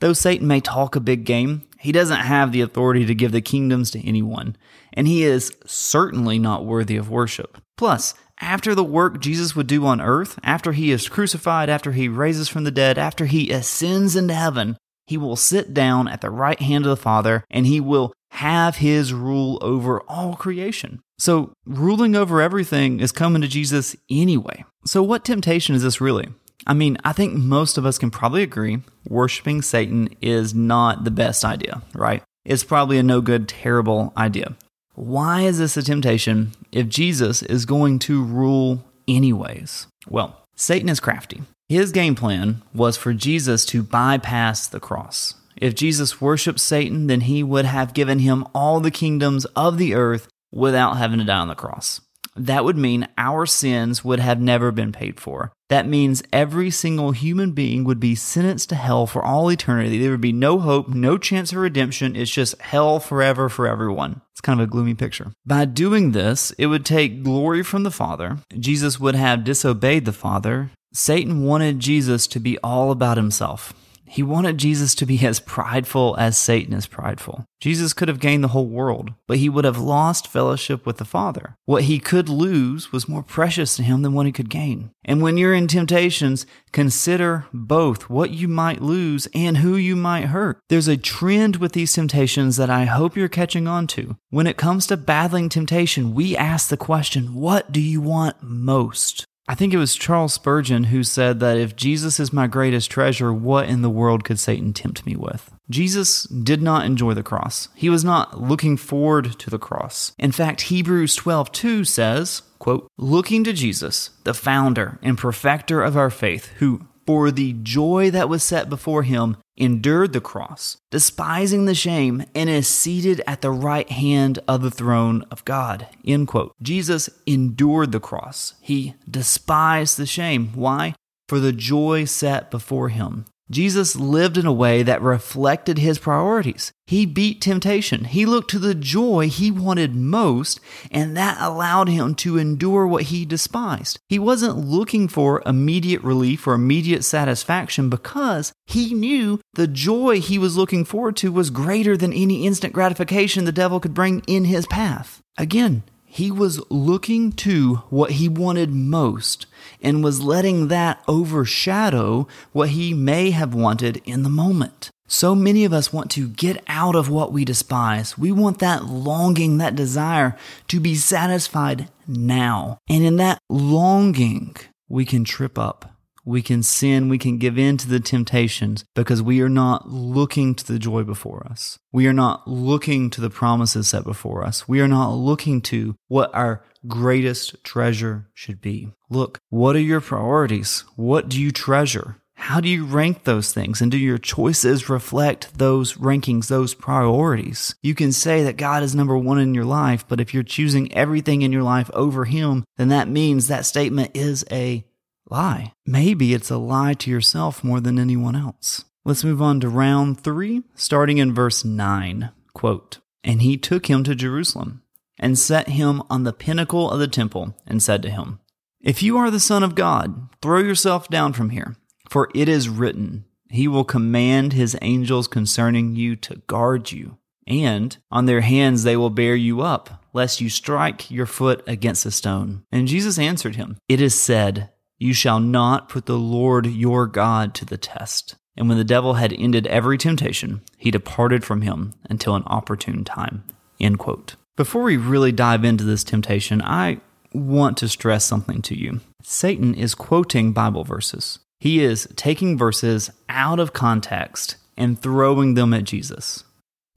Though 0.00 0.12
Satan 0.12 0.46
may 0.46 0.60
talk 0.60 0.96
a 0.96 1.00
big 1.00 1.24
game, 1.24 1.62
he 1.78 1.92
doesn't 1.92 2.20
have 2.20 2.52
the 2.52 2.60
authority 2.60 3.06
to 3.06 3.14
give 3.14 3.32
the 3.32 3.40
kingdoms 3.40 3.90
to 3.92 4.06
anyone, 4.06 4.56
and 4.92 5.06
he 5.06 5.22
is 5.22 5.56
certainly 5.66 6.38
not 6.38 6.64
worthy 6.64 6.96
of 6.96 7.10
worship. 7.10 7.58
Plus, 7.76 8.14
after 8.40 8.74
the 8.74 8.84
work 8.84 9.20
Jesus 9.20 9.56
would 9.56 9.66
do 9.66 9.86
on 9.86 10.00
earth, 10.00 10.38
after 10.42 10.72
he 10.72 10.90
is 10.90 11.08
crucified, 11.08 11.68
after 11.68 11.92
he 11.92 12.08
raises 12.08 12.48
from 12.48 12.64
the 12.64 12.70
dead, 12.70 12.98
after 12.98 13.26
he 13.26 13.50
ascends 13.50 14.16
into 14.16 14.34
heaven, 14.34 14.76
he 15.06 15.16
will 15.16 15.36
sit 15.36 15.72
down 15.72 16.06
at 16.08 16.20
the 16.20 16.30
right 16.30 16.60
hand 16.60 16.84
of 16.84 16.90
the 16.90 16.96
Father 16.96 17.44
and 17.50 17.66
he 17.66 17.80
will 17.80 18.12
have 18.32 18.76
his 18.76 19.12
rule 19.12 19.58
over 19.62 20.02
all 20.02 20.36
creation. 20.36 21.00
So, 21.18 21.52
ruling 21.64 22.14
over 22.14 22.40
everything 22.40 23.00
is 23.00 23.10
coming 23.10 23.42
to 23.42 23.48
Jesus 23.48 23.96
anyway. 24.10 24.64
So, 24.84 25.02
what 25.02 25.24
temptation 25.24 25.74
is 25.74 25.82
this 25.82 26.00
really? 26.00 26.28
I 26.66 26.74
mean, 26.74 26.98
I 27.04 27.12
think 27.12 27.34
most 27.34 27.78
of 27.78 27.86
us 27.86 27.98
can 27.98 28.10
probably 28.10 28.42
agree 28.42 28.82
worshiping 29.08 29.62
Satan 29.62 30.08
is 30.20 30.54
not 30.54 31.04
the 31.04 31.10
best 31.10 31.44
idea, 31.44 31.82
right? 31.94 32.22
It's 32.44 32.64
probably 32.64 32.98
a 32.98 33.02
no 33.02 33.20
good, 33.20 33.48
terrible 33.48 34.12
idea. 34.16 34.54
Why 34.94 35.42
is 35.42 35.58
this 35.58 35.76
a 35.76 35.82
temptation 35.82 36.52
if 36.72 36.88
Jesus 36.88 37.42
is 37.42 37.64
going 37.64 38.00
to 38.00 38.22
rule 38.22 38.84
anyways? 39.06 39.86
Well, 40.08 40.42
Satan 40.56 40.88
is 40.88 41.00
crafty. 41.00 41.42
His 41.68 41.92
game 41.92 42.14
plan 42.14 42.62
was 42.74 42.96
for 42.96 43.12
Jesus 43.12 43.64
to 43.66 43.82
bypass 43.82 44.66
the 44.66 44.80
cross. 44.80 45.34
If 45.56 45.74
Jesus 45.74 46.20
worshiped 46.20 46.60
Satan, 46.60 47.06
then 47.06 47.22
he 47.22 47.42
would 47.42 47.64
have 47.64 47.94
given 47.94 48.20
him 48.20 48.46
all 48.54 48.80
the 48.80 48.90
kingdoms 48.90 49.44
of 49.56 49.76
the 49.76 49.94
earth 49.94 50.28
without 50.52 50.96
having 50.96 51.18
to 51.18 51.24
die 51.24 51.38
on 51.38 51.48
the 51.48 51.54
cross 51.54 52.00
that 52.38 52.64
would 52.64 52.76
mean 52.76 53.08
our 53.16 53.46
sins 53.46 54.04
would 54.04 54.20
have 54.20 54.40
never 54.40 54.70
been 54.70 54.92
paid 54.92 55.20
for. 55.20 55.52
That 55.68 55.86
means 55.86 56.22
every 56.32 56.70
single 56.70 57.12
human 57.12 57.52
being 57.52 57.84
would 57.84 58.00
be 58.00 58.14
sentenced 58.14 58.70
to 58.70 58.74
hell 58.74 59.06
for 59.06 59.24
all 59.24 59.50
eternity. 59.50 59.98
There 59.98 60.10
would 60.10 60.20
be 60.20 60.32
no 60.32 60.58
hope, 60.58 60.88
no 60.88 61.18
chance 61.18 61.52
of 61.52 61.58
redemption. 61.58 62.16
It's 62.16 62.30
just 62.30 62.60
hell 62.60 63.00
forever 63.00 63.48
for 63.48 63.66
everyone. 63.66 64.22
It's 64.32 64.40
kind 64.40 64.60
of 64.60 64.68
a 64.68 64.70
gloomy 64.70 64.94
picture. 64.94 65.32
By 65.44 65.66
doing 65.66 66.12
this, 66.12 66.52
it 66.52 66.66
would 66.66 66.86
take 66.86 67.22
glory 67.22 67.62
from 67.62 67.82
the 67.82 67.90
Father. 67.90 68.38
Jesus 68.58 68.98
would 68.98 69.14
have 69.14 69.44
disobeyed 69.44 70.04
the 70.04 70.12
Father. 70.12 70.70
Satan 70.92 71.44
wanted 71.44 71.80
Jesus 71.80 72.26
to 72.28 72.40
be 72.40 72.56
all 72.58 72.90
about 72.90 73.18
himself. 73.18 73.74
He 74.08 74.22
wanted 74.22 74.58
Jesus 74.58 74.94
to 74.96 75.06
be 75.06 75.24
as 75.26 75.40
prideful 75.40 76.16
as 76.18 76.38
Satan 76.38 76.72
is 76.72 76.86
prideful. 76.86 77.44
Jesus 77.60 77.92
could 77.92 78.08
have 78.08 78.20
gained 78.20 78.44
the 78.44 78.48
whole 78.48 78.68
world, 78.68 79.12
but 79.26 79.38
he 79.38 79.48
would 79.48 79.64
have 79.64 79.78
lost 79.78 80.28
fellowship 80.28 80.86
with 80.86 80.98
the 80.98 81.04
Father. 81.04 81.56
What 81.64 81.84
he 81.84 81.98
could 81.98 82.28
lose 82.28 82.92
was 82.92 83.08
more 83.08 83.22
precious 83.22 83.76
to 83.76 83.82
him 83.82 84.02
than 84.02 84.12
what 84.12 84.26
he 84.26 84.32
could 84.32 84.48
gain. 84.48 84.90
And 85.04 85.22
when 85.22 85.36
you're 85.36 85.54
in 85.54 85.66
temptations, 85.66 86.46
consider 86.72 87.46
both 87.52 88.08
what 88.08 88.30
you 88.30 88.46
might 88.46 88.80
lose 88.80 89.26
and 89.34 89.58
who 89.58 89.76
you 89.76 89.96
might 89.96 90.26
hurt. 90.26 90.58
There's 90.68 90.88
a 90.88 90.96
trend 90.96 91.56
with 91.56 91.72
these 91.72 91.92
temptations 91.92 92.56
that 92.56 92.70
I 92.70 92.84
hope 92.84 93.16
you're 93.16 93.28
catching 93.28 93.66
on 93.66 93.86
to. 93.88 94.16
When 94.30 94.46
it 94.46 94.56
comes 94.56 94.86
to 94.86 94.96
battling 94.96 95.48
temptation, 95.48 96.14
we 96.14 96.36
ask 96.36 96.68
the 96.68 96.76
question, 96.76 97.34
what 97.34 97.72
do 97.72 97.80
you 97.80 98.00
want 98.00 98.42
most? 98.42 99.26
I 99.50 99.54
think 99.54 99.72
it 99.72 99.78
was 99.78 99.96
Charles 99.96 100.34
Spurgeon 100.34 100.84
who 100.84 101.02
said 101.02 101.40
that 101.40 101.56
if 101.56 101.74
Jesus 101.74 102.20
is 102.20 102.34
my 102.34 102.46
greatest 102.46 102.90
treasure, 102.90 103.32
what 103.32 103.66
in 103.66 103.80
the 103.80 103.88
world 103.88 104.22
could 104.22 104.38
Satan 104.38 104.74
tempt 104.74 105.06
me 105.06 105.16
with? 105.16 105.50
Jesus 105.70 106.24
did 106.24 106.60
not 106.60 106.84
enjoy 106.84 107.14
the 107.14 107.22
cross. 107.22 107.68
He 107.74 107.88
was 107.88 108.04
not 108.04 108.40
looking 108.40 108.76
forward 108.76 109.38
to 109.38 109.48
the 109.48 109.58
cross. 109.58 110.12
In 110.18 110.32
fact, 110.32 110.62
Hebrews 110.62 111.16
12:2 111.16 111.86
says, 111.86 112.42
quote, 112.58 112.90
"Looking 112.98 113.42
to 113.44 113.54
Jesus, 113.54 114.10
the 114.24 114.34
founder 114.34 114.98
and 115.02 115.16
perfecter 115.16 115.82
of 115.82 115.96
our 115.96 116.10
faith, 116.10 116.50
who 116.58 116.82
for 117.08 117.30
the 117.30 117.54
joy 117.62 118.10
that 118.10 118.28
was 118.28 118.42
set 118.42 118.68
before 118.68 119.02
him, 119.02 119.38
endured 119.56 120.12
the 120.12 120.20
cross, 120.20 120.76
despising 120.90 121.64
the 121.64 121.74
shame, 121.74 122.22
and 122.34 122.50
is 122.50 122.68
seated 122.68 123.22
at 123.26 123.40
the 123.40 123.50
right 123.50 123.90
hand 123.90 124.38
of 124.46 124.60
the 124.60 124.70
throne 124.70 125.24
of 125.30 125.42
God. 125.46 125.88
End 126.04 126.28
quote. 126.28 126.52
Jesus 126.60 127.08
endured 127.24 127.92
the 127.92 127.98
cross. 127.98 128.52
He 128.60 128.94
despised 129.10 129.96
the 129.96 130.04
shame. 130.04 130.50
Why? 130.54 130.94
For 131.30 131.40
the 131.40 131.54
joy 131.54 132.04
set 132.04 132.50
before 132.50 132.90
him. 132.90 133.24
Jesus 133.50 133.96
lived 133.96 134.36
in 134.36 134.46
a 134.46 134.52
way 134.52 134.82
that 134.82 135.00
reflected 135.00 135.78
his 135.78 135.98
priorities. 135.98 136.72
He 136.86 137.06
beat 137.06 137.40
temptation. 137.40 138.04
He 138.04 138.26
looked 138.26 138.50
to 138.50 138.58
the 138.58 138.74
joy 138.74 139.28
he 139.28 139.50
wanted 139.50 139.94
most, 139.94 140.60
and 140.90 141.16
that 141.16 141.38
allowed 141.40 141.88
him 141.88 142.14
to 142.16 142.38
endure 142.38 142.86
what 142.86 143.04
he 143.04 143.24
despised. 143.24 143.98
He 144.08 144.18
wasn't 144.18 144.66
looking 144.66 145.08
for 145.08 145.42
immediate 145.44 146.02
relief 146.02 146.46
or 146.46 146.54
immediate 146.54 147.04
satisfaction 147.04 147.90
because 147.90 148.52
he 148.66 148.94
knew 148.94 149.40
the 149.54 149.66
joy 149.66 150.20
he 150.20 150.38
was 150.38 150.56
looking 150.56 150.84
forward 150.84 151.16
to 151.16 151.32
was 151.32 151.50
greater 151.50 151.96
than 151.96 152.12
any 152.12 152.46
instant 152.46 152.72
gratification 152.72 153.44
the 153.44 153.52
devil 153.52 153.80
could 153.80 153.94
bring 153.94 154.22
in 154.26 154.44
his 154.44 154.66
path. 154.66 155.20
Again, 155.36 155.82
he 156.10 156.30
was 156.30 156.60
looking 156.70 157.32
to 157.32 157.76
what 157.90 158.12
he 158.12 158.28
wanted 158.28 158.70
most 158.70 159.46
and 159.82 160.02
was 160.02 160.22
letting 160.22 160.68
that 160.68 161.02
overshadow 161.06 162.26
what 162.52 162.70
he 162.70 162.94
may 162.94 163.30
have 163.30 163.54
wanted 163.54 164.00
in 164.06 164.22
the 164.22 164.30
moment. 164.30 164.90
So 165.06 165.34
many 165.34 165.64
of 165.64 165.72
us 165.72 165.92
want 165.92 166.10
to 166.12 166.28
get 166.28 166.62
out 166.66 166.96
of 166.96 167.10
what 167.10 167.30
we 167.30 167.44
despise. 167.44 168.16
We 168.16 168.32
want 168.32 168.58
that 168.58 168.86
longing, 168.86 169.58
that 169.58 169.76
desire 169.76 170.36
to 170.68 170.80
be 170.80 170.94
satisfied 170.94 171.88
now. 172.06 172.78
And 172.88 173.04
in 173.04 173.16
that 173.16 173.38
longing, 173.48 174.56
we 174.88 175.04
can 175.04 175.24
trip 175.24 175.58
up 175.58 175.92
we 176.28 176.42
can 176.42 176.62
sin, 176.62 177.08
we 177.08 177.16
can 177.18 177.38
give 177.38 177.58
in 177.58 177.78
to 177.78 177.88
the 177.88 178.00
temptations 178.00 178.84
because 178.94 179.22
we 179.22 179.40
are 179.40 179.48
not 179.48 179.88
looking 179.88 180.54
to 180.54 180.66
the 180.66 180.78
joy 180.78 181.02
before 181.02 181.46
us. 181.50 181.78
We 181.90 182.06
are 182.06 182.12
not 182.12 182.46
looking 182.46 183.08
to 183.10 183.22
the 183.22 183.30
promises 183.30 183.88
set 183.88 184.04
before 184.04 184.44
us. 184.44 184.68
We 184.68 184.80
are 184.80 184.88
not 184.88 185.14
looking 185.14 185.62
to 185.62 185.96
what 186.06 186.34
our 186.34 186.62
greatest 186.86 187.64
treasure 187.64 188.28
should 188.34 188.60
be. 188.60 188.92
Look, 189.08 189.40
what 189.48 189.74
are 189.74 189.80
your 189.80 190.02
priorities? 190.02 190.84
What 190.96 191.30
do 191.30 191.40
you 191.40 191.50
treasure? 191.50 192.16
How 192.34 192.60
do 192.60 192.68
you 192.68 192.84
rank 192.84 193.24
those 193.24 193.52
things? 193.52 193.80
And 193.80 193.90
do 193.90 193.98
your 193.98 194.16
choices 194.16 194.88
reflect 194.88 195.58
those 195.58 195.94
rankings, 195.94 196.46
those 196.46 196.72
priorities? 196.72 197.74
You 197.82 197.94
can 197.94 198.12
say 198.12 198.44
that 198.44 198.56
God 198.56 198.82
is 198.82 198.94
number 198.94 199.18
one 199.18 199.40
in 199.40 199.54
your 199.54 199.64
life, 199.64 200.06
but 200.06 200.20
if 200.20 200.32
you're 200.32 200.44
choosing 200.44 200.92
everything 200.94 201.42
in 201.42 201.52
your 201.52 201.64
life 201.64 201.90
over 201.94 202.26
Him, 202.26 202.64
then 202.76 202.88
that 202.88 203.08
means 203.08 203.48
that 203.48 203.66
statement 203.66 204.12
is 204.14 204.44
a 204.52 204.84
lie. 205.30 205.72
Maybe 205.86 206.34
it's 206.34 206.50
a 206.50 206.58
lie 206.58 206.94
to 206.94 207.10
yourself 207.10 207.62
more 207.62 207.80
than 207.80 207.98
anyone 207.98 208.36
else. 208.36 208.84
Let's 209.04 209.24
move 209.24 209.40
on 209.40 209.60
to 209.60 209.68
round 209.68 210.20
three, 210.20 210.62
starting 210.74 211.18
in 211.18 211.34
verse 211.34 211.64
9. 211.64 212.30
Quote, 212.52 212.98
And 213.24 213.40
he 213.42 213.56
took 213.56 213.86
him 213.86 214.04
to 214.04 214.14
Jerusalem 214.14 214.82
and 215.18 215.38
set 215.38 215.68
him 215.68 216.02
on 216.10 216.24
the 216.24 216.32
pinnacle 216.32 216.90
of 216.90 217.00
the 217.00 217.08
temple 217.08 217.54
and 217.66 217.82
said 217.82 218.02
to 218.02 218.10
him, 218.10 218.40
If 218.80 219.02
you 219.02 219.16
are 219.16 219.30
the 219.30 219.40
Son 219.40 219.62
of 219.62 219.74
God, 219.74 220.28
throw 220.42 220.58
yourself 220.58 221.08
down 221.08 221.32
from 221.32 221.50
here, 221.50 221.76
for 222.08 222.30
it 222.34 222.48
is 222.48 222.68
written, 222.68 223.24
He 223.50 223.66
will 223.66 223.84
command 223.84 224.52
His 224.52 224.76
angels 224.82 225.26
concerning 225.26 225.96
you 225.96 226.16
to 226.16 226.42
guard 226.46 226.92
you, 226.92 227.18
and 227.46 227.96
on 228.10 228.26
their 228.26 228.42
hands 228.42 228.82
they 228.82 228.96
will 228.96 229.10
bear 229.10 229.34
you 229.34 229.62
up, 229.62 230.04
lest 230.12 230.40
you 230.40 230.48
strike 230.48 231.10
your 231.10 231.26
foot 231.26 231.62
against 231.66 232.06
a 232.06 232.10
stone. 232.10 232.64
And 232.70 232.88
Jesus 232.88 233.18
answered 233.18 233.56
him, 233.56 233.78
It 233.88 234.00
is 234.00 234.14
said, 234.14 234.70
you 234.98 235.12
shall 235.12 235.40
not 235.40 235.88
put 235.88 236.06
the 236.06 236.18
Lord 236.18 236.66
your 236.66 237.06
God 237.06 237.54
to 237.54 237.64
the 237.64 237.76
test. 237.76 238.34
And 238.56 238.68
when 238.68 238.78
the 238.78 238.84
devil 238.84 239.14
had 239.14 239.32
ended 239.32 239.66
every 239.68 239.96
temptation, 239.96 240.62
he 240.76 240.90
departed 240.90 241.44
from 241.44 241.62
him 241.62 241.94
until 242.10 242.34
an 242.34 242.42
opportune 242.46 243.04
time. 243.04 243.44
End 243.80 243.98
quote. 243.98 244.34
Before 244.56 244.82
we 244.82 244.96
really 244.96 245.30
dive 245.30 245.64
into 245.64 245.84
this 245.84 246.02
temptation, 246.02 246.60
I 246.62 246.98
want 247.32 247.76
to 247.78 247.88
stress 247.88 248.24
something 248.24 248.60
to 248.62 248.76
you. 248.76 249.00
Satan 249.22 249.74
is 249.74 249.94
quoting 249.94 250.52
Bible 250.52 250.82
verses. 250.82 251.38
He 251.60 251.80
is 251.82 252.08
taking 252.16 252.58
verses 252.58 253.10
out 253.28 253.60
of 253.60 253.72
context 253.72 254.56
and 254.76 255.00
throwing 255.00 255.54
them 255.54 255.74
at 255.74 255.84
Jesus. 255.84 256.44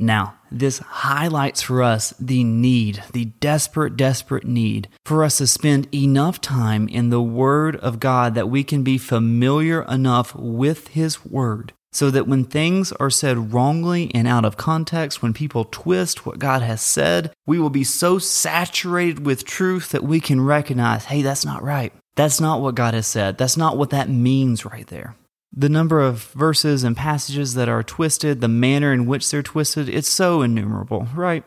Now, 0.02 0.34
this 0.52 0.80
highlights 0.80 1.62
for 1.62 1.84
us 1.84 2.12
the 2.20 2.44
need, 2.44 3.04
the 3.14 3.26
desperate, 3.26 3.96
desperate 3.96 4.46
need 4.46 4.90
for 5.06 5.24
us 5.24 5.38
to 5.38 5.46
spend 5.46 5.88
enough 5.94 6.42
time 6.42 6.88
in 6.88 7.12
the 7.12 7.22
Word 7.22 7.76
of 7.76 8.00
God 8.00 8.34
that 8.34 8.50
we 8.50 8.64
can 8.64 8.82
be 8.82 8.98
familiar 8.98 9.84
enough 9.84 10.34
with 10.36 10.88
His 10.90 11.24
Word 11.24 11.74
so 11.92 12.10
that 12.10 12.28
when 12.28 12.46
things 12.46 12.92
are 12.94 13.12
said 13.12 13.54
wrongly 13.54 14.10
and 14.16 14.28
out 14.28 14.44
of 14.44 14.58
context, 14.58 15.22
when 15.22 15.34
people 15.34 15.66
twist 15.66 16.26
what 16.26 16.40
God 16.40 16.64
has 16.64 16.82
said, 16.82 17.32
we 17.46 17.60
will 17.60 17.70
be 17.70 17.84
so 17.84 18.18
saturated 18.18 19.24
with 19.24 19.46
truth 19.46 19.90
that 19.90 20.04
we 20.04 20.20
can 20.20 20.42
recognize, 20.42 21.06
hey, 21.06 21.22
that's 21.22 21.46
not 21.46 21.62
right. 21.62 21.94
That's 22.16 22.42
not 22.42 22.60
what 22.60 22.76
God 22.76 22.96
has 22.96 23.06
said. 23.08 23.38
That's 23.38 23.58
not 23.58 23.78
what 23.78 23.92
that 23.92 24.10
means 24.10 24.66
right 24.66 24.88
there. 24.88 25.16
The 25.54 25.70
number 25.70 26.00
of 26.00 26.24
verses 26.32 26.84
and 26.84 26.96
passages 26.96 27.56
that 27.56 27.68
are 27.68 27.84
twisted, 27.84 28.40
the 28.40 28.48
manner 28.48 28.94
in 28.94 29.06
which 29.06 29.30
they're 29.30 29.44
twisted, 29.44 29.90
it's 29.90 30.10
so 30.10 30.42
innumerable, 30.42 31.08
right? 31.14 31.44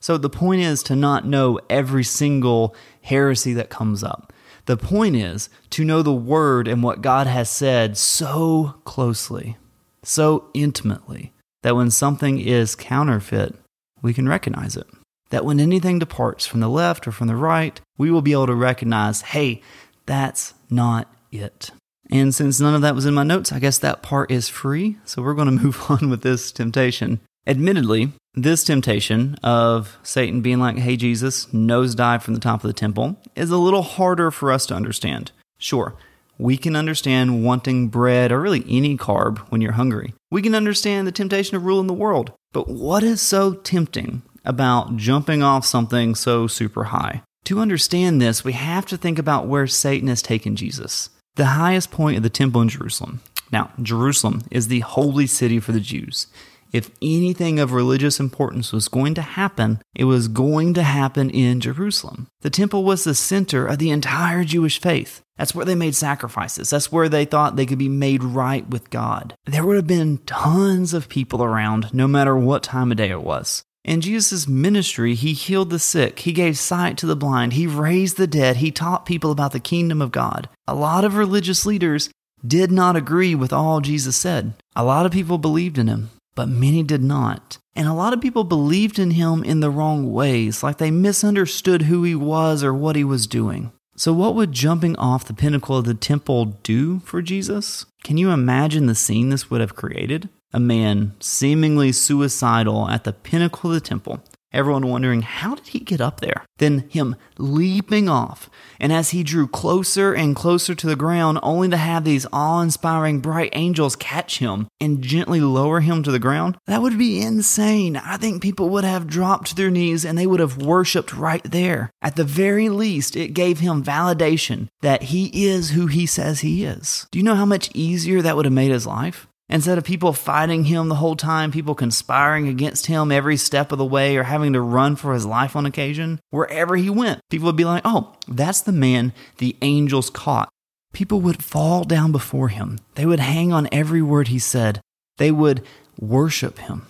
So 0.00 0.18
the 0.18 0.30
point 0.30 0.62
is 0.62 0.82
to 0.84 0.96
not 0.96 1.26
know 1.26 1.60
every 1.70 2.04
single 2.04 2.74
heresy 3.02 3.52
that 3.54 3.70
comes 3.70 4.02
up. 4.02 4.32
The 4.66 4.76
point 4.76 5.16
is 5.16 5.48
to 5.70 5.84
know 5.84 6.02
the 6.02 6.12
word 6.12 6.68
and 6.68 6.82
what 6.82 7.00
God 7.00 7.26
has 7.26 7.48
said 7.48 7.96
so 7.96 8.74
closely 8.84 9.56
so 10.02 10.50
intimately 10.54 11.32
that 11.62 11.76
when 11.76 11.90
something 11.90 12.40
is 12.40 12.74
counterfeit, 12.74 13.54
we 14.02 14.14
can 14.14 14.28
recognize 14.28 14.76
it. 14.76 14.86
That 15.30 15.44
when 15.44 15.60
anything 15.60 15.98
departs 15.98 16.46
from 16.46 16.60
the 16.60 16.68
left 16.68 17.06
or 17.06 17.12
from 17.12 17.26
the 17.26 17.36
right, 17.36 17.80
we 17.98 18.10
will 18.10 18.22
be 18.22 18.32
able 18.32 18.46
to 18.46 18.54
recognize, 18.54 19.20
hey, 19.20 19.62
that's 20.06 20.54
not 20.70 21.12
it. 21.30 21.70
And 22.10 22.34
since 22.34 22.60
none 22.60 22.74
of 22.74 22.82
that 22.82 22.94
was 22.94 23.06
in 23.06 23.14
my 23.14 23.22
notes, 23.22 23.52
I 23.52 23.58
guess 23.58 23.78
that 23.78 24.02
part 24.02 24.30
is 24.30 24.48
free. 24.48 24.98
So 25.04 25.22
we're 25.22 25.34
going 25.34 25.46
to 25.58 25.62
move 25.64 25.90
on 25.90 26.10
with 26.10 26.22
this 26.22 26.52
temptation. 26.52 27.20
Admittedly, 27.46 28.12
this 28.34 28.62
temptation 28.62 29.36
of 29.42 29.98
Satan 30.02 30.42
being 30.42 30.58
like, 30.58 30.76
hey, 30.78 30.96
Jesus, 30.96 31.46
nosedive 31.46 32.22
from 32.22 32.34
the 32.34 32.40
top 32.40 32.62
of 32.62 32.68
the 32.68 32.74
temple 32.74 33.16
is 33.34 33.50
a 33.50 33.56
little 33.56 33.82
harder 33.82 34.30
for 34.30 34.52
us 34.52 34.66
to 34.66 34.74
understand. 34.74 35.32
Sure, 35.58 35.94
we 36.38 36.56
can 36.56 36.76
understand 36.76 37.44
wanting 37.44 37.88
bread 37.88 38.30
or 38.30 38.40
really 38.40 38.64
any 38.68 38.96
carb 38.96 39.38
when 39.50 39.60
you're 39.60 39.72
hungry. 39.72 40.14
We 40.30 40.42
can 40.42 40.54
understand 40.54 41.06
the 41.06 41.12
temptation 41.12 41.56
of 41.56 41.64
ruling 41.64 41.88
the 41.88 41.94
world. 41.94 42.32
But 42.52 42.68
what 42.68 43.02
is 43.02 43.20
so 43.20 43.54
tempting 43.54 44.22
about 44.44 44.96
jumping 44.96 45.42
off 45.42 45.64
something 45.64 46.14
so 46.14 46.46
super 46.46 46.84
high? 46.84 47.22
To 47.44 47.60
understand 47.60 48.20
this, 48.20 48.44
we 48.44 48.52
have 48.52 48.86
to 48.86 48.96
think 48.96 49.18
about 49.18 49.48
where 49.48 49.66
Satan 49.66 50.08
has 50.08 50.22
taken 50.22 50.54
Jesus. 50.54 51.10
The 51.38 51.46
highest 51.46 51.92
point 51.92 52.16
of 52.16 52.24
the 52.24 52.30
temple 52.30 52.60
in 52.62 52.68
Jerusalem. 52.68 53.20
Now, 53.52 53.70
Jerusalem 53.80 54.42
is 54.50 54.66
the 54.66 54.80
holy 54.80 55.28
city 55.28 55.60
for 55.60 55.70
the 55.70 55.78
Jews. 55.78 56.26
If 56.72 56.90
anything 57.00 57.60
of 57.60 57.70
religious 57.70 58.18
importance 58.18 58.72
was 58.72 58.88
going 58.88 59.14
to 59.14 59.22
happen, 59.22 59.80
it 59.94 60.06
was 60.06 60.26
going 60.26 60.74
to 60.74 60.82
happen 60.82 61.30
in 61.30 61.60
Jerusalem. 61.60 62.26
The 62.40 62.50
temple 62.50 62.82
was 62.82 63.04
the 63.04 63.14
center 63.14 63.64
of 63.64 63.78
the 63.78 63.90
entire 63.90 64.42
Jewish 64.42 64.80
faith. 64.80 65.22
That's 65.36 65.54
where 65.54 65.64
they 65.64 65.76
made 65.76 65.94
sacrifices. 65.94 66.70
That's 66.70 66.90
where 66.90 67.08
they 67.08 67.24
thought 67.24 67.54
they 67.54 67.66
could 67.66 67.78
be 67.78 67.88
made 67.88 68.24
right 68.24 68.68
with 68.68 68.90
God. 68.90 69.34
There 69.46 69.64
would 69.64 69.76
have 69.76 69.86
been 69.86 70.18
tons 70.26 70.92
of 70.92 71.08
people 71.08 71.44
around, 71.44 71.94
no 71.94 72.08
matter 72.08 72.36
what 72.36 72.64
time 72.64 72.90
of 72.90 72.96
day 72.96 73.10
it 73.10 73.22
was. 73.22 73.62
In 73.88 74.00
Jesus' 74.00 74.46
ministry, 74.46 75.14
he 75.14 75.32
healed 75.32 75.70
the 75.70 75.78
sick, 75.78 76.20
he 76.20 76.32
gave 76.32 76.58
sight 76.58 76.98
to 76.98 77.06
the 77.06 77.16
blind, 77.16 77.54
he 77.54 77.66
raised 77.66 78.18
the 78.18 78.26
dead, 78.26 78.56
he 78.56 78.70
taught 78.70 79.06
people 79.06 79.30
about 79.30 79.52
the 79.52 79.60
kingdom 79.60 80.02
of 80.02 80.12
God. 80.12 80.48
A 80.66 80.74
lot 80.74 81.04
of 81.04 81.16
religious 81.16 81.64
leaders 81.64 82.10
did 82.46 82.70
not 82.70 82.96
agree 82.96 83.34
with 83.34 83.52
all 83.52 83.80
Jesus 83.80 84.16
said. 84.16 84.54
A 84.76 84.84
lot 84.84 85.06
of 85.06 85.12
people 85.12 85.38
believed 85.38 85.78
in 85.78 85.88
him 85.88 86.10
but 86.38 86.48
many 86.48 86.84
did 86.84 87.02
not. 87.02 87.58
And 87.74 87.88
a 87.88 87.92
lot 87.92 88.12
of 88.12 88.20
people 88.20 88.44
believed 88.44 89.00
in 89.00 89.10
him 89.10 89.42
in 89.42 89.58
the 89.58 89.70
wrong 89.70 90.12
ways, 90.12 90.62
like 90.62 90.78
they 90.78 90.92
misunderstood 90.92 91.82
who 91.82 92.04
he 92.04 92.14
was 92.14 92.62
or 92.62 92.72
what 92.72 92.94
he 92.94 93.02
was 93.02 93.26
doing. 93.26 93.72
So, 93.96 94.12
what 94.12 94.36
would 94.36 94.52
jumping 94.52 94.94
off 94.98 95.24
the 95.24 95.34
pinnacle 95.34 95.76
of 95.76 95.84
the 95.84 95.94
temple 95.94 96.44
do 96.62 97.00
for 97.00 97.22
Jesus? 97.22 97.86
Can 98.04 98.18
you 98.18 98.30
imagine 98.30 98.86
the 98.86 98.94
scene 98.94 99.30
this 99.30 99.50
would 99.50 99.60
have 99.60 99.74
created? 99.74 100.28
A 100.52 100.60
man 100.60 101.14
seemingly 101.20 101.92
suicidal 101.92 102.88
at 102.88 103.04
the 103.04 103.12
pinnacle 103.12 103.70
of 103.70 103.74
the 103.74 103.80
temple, 103.80 104.22
Everyone 104.50 104.86
wondering, 104.86 105.20
how 105.20 105.56
did 105.56 105.68
he 105.68 105.78
get 105.78 106.00
up 106.00 106.20
there? 106.20 106.46
Then 106.56 106.88
him 106.88 107.16
leaping 107.36 108.08
off. 108.08 108.48
And 108.80 108.92
as 108.94 109.10
he 109.10 109.22
drew 109.22 109.46
closer 109.46 110.14
and 110.14 110.34
closer 110.34 110.74
to 110.74 110.86
the 110.86 110.96
ground, 110.96 111.38
only 111.42 111.68
to 111.68 111.76
have 111.76 112.04
these 112.04 112.26
awe 112.32 112.62
inspiring 112.62 113.20
bright 113.20 113.50
angels 113.52 113.94
catch 113.94 114.38
him 114.38 114.68
and 114.80 115.02
gently 115.02 115.40
lower 115.40 115.80
him 115.80 116.02
to 116.02 116.10
the 116.10 116.18
ground, 116.18 116.56
that 116.66 116.80
would 116.80 116.96
be 116.96 117.20
insane. 117.20 117.98
I 117.98 118.16
think 118.16 118.42
people 118.42 118.70
would 118.70 118.84
have 118.84 119.06
dropped 119.06 119.48
to 119.48 119.54
their 119.54 119.70
knees 119.70 120.06
and 120.06 120.16
they 120.16 120.26
would 120.26 120.40
have 120.40 120.56
worshiped 120.56 121.12
right 121.12 121.44
there. 121.44 121.90
At 122.00 122.16
the 122.16 122.24
very 122.24 122.70
least, 122.70 123.16
it 123.16 123.34
gave 123.34 123.58
him 123.58 123.84
validation 123.84 124.68
that 124.80 125.04
he 125.04 125.46
is 125.46 125.70
who 125.70 125.88
he 125.88 126.06
says 126.06 126.40
he 126.40 126.64
is. 126.64 127.06
Do 127.10 127.18
you 127.18 127.24
know 127.24 127.34
how 127.34 127.46
much 127.46 127.70
easier 127.74 128.22
that 128.22 128.34
would 128.34 128.46
have 128.46 128.54
made 128.54 128.70
his 128.70 128.86
life? 128.86 129.26
Instead 129.50 129.78
of 129.78 129.84
people 129.84 130.12
fighting 130.12 130.64
him 130.64 130.88
the 130.88 130.96
whole 130.96 131.16
time, 131.16 131.50
people 131.50 131.74
conspiring 131.74 132.48
against 132.48 132.86
him 132.86 133.10
every 133.10 133.36
step 133.36 133.72
of 133.72 133.78
the 133.78 133.84
way 133.84 134.16
or 134.16 134.24
having 134.24 134.52
to 134.52 134.60
run 134.60 134.94
for 134.94 135.14
his 135.14 135.24
life 135.24 135.56
on 135.56 135.64
occasion, 135.64 136.20
wherever 136.30 136.76
he 136.76 136.90
went, 136.90 137.20
people 137.30 137.46
would 137.46 137.56
be 137.56 137.64
like, 137.64 137.82
oh, 137.84 138.14
that's 138.28 138.60
the 138.60 138.72
man 138.72 139.12
the 139.38 139.56
angels 139.62 140.10
caught. 140.10 140.50
People 140.92 141.20
would 141.22 141.42
fall 141.42 141.84
down 141.84 142.12
before 142.12 142.48
him. 142.48 142.78
They 142.94 143.06
would 143.06 143.20
hang 143.20 143.52
on 143.52 143.68
every 143.72 144.02
word 144.02 144.28
he 144.28 144.38
said. 144.38 144.80
They 145.16 145.30
would 145.30 145.64
worship 145.98 146.58
him. 146.58 146.86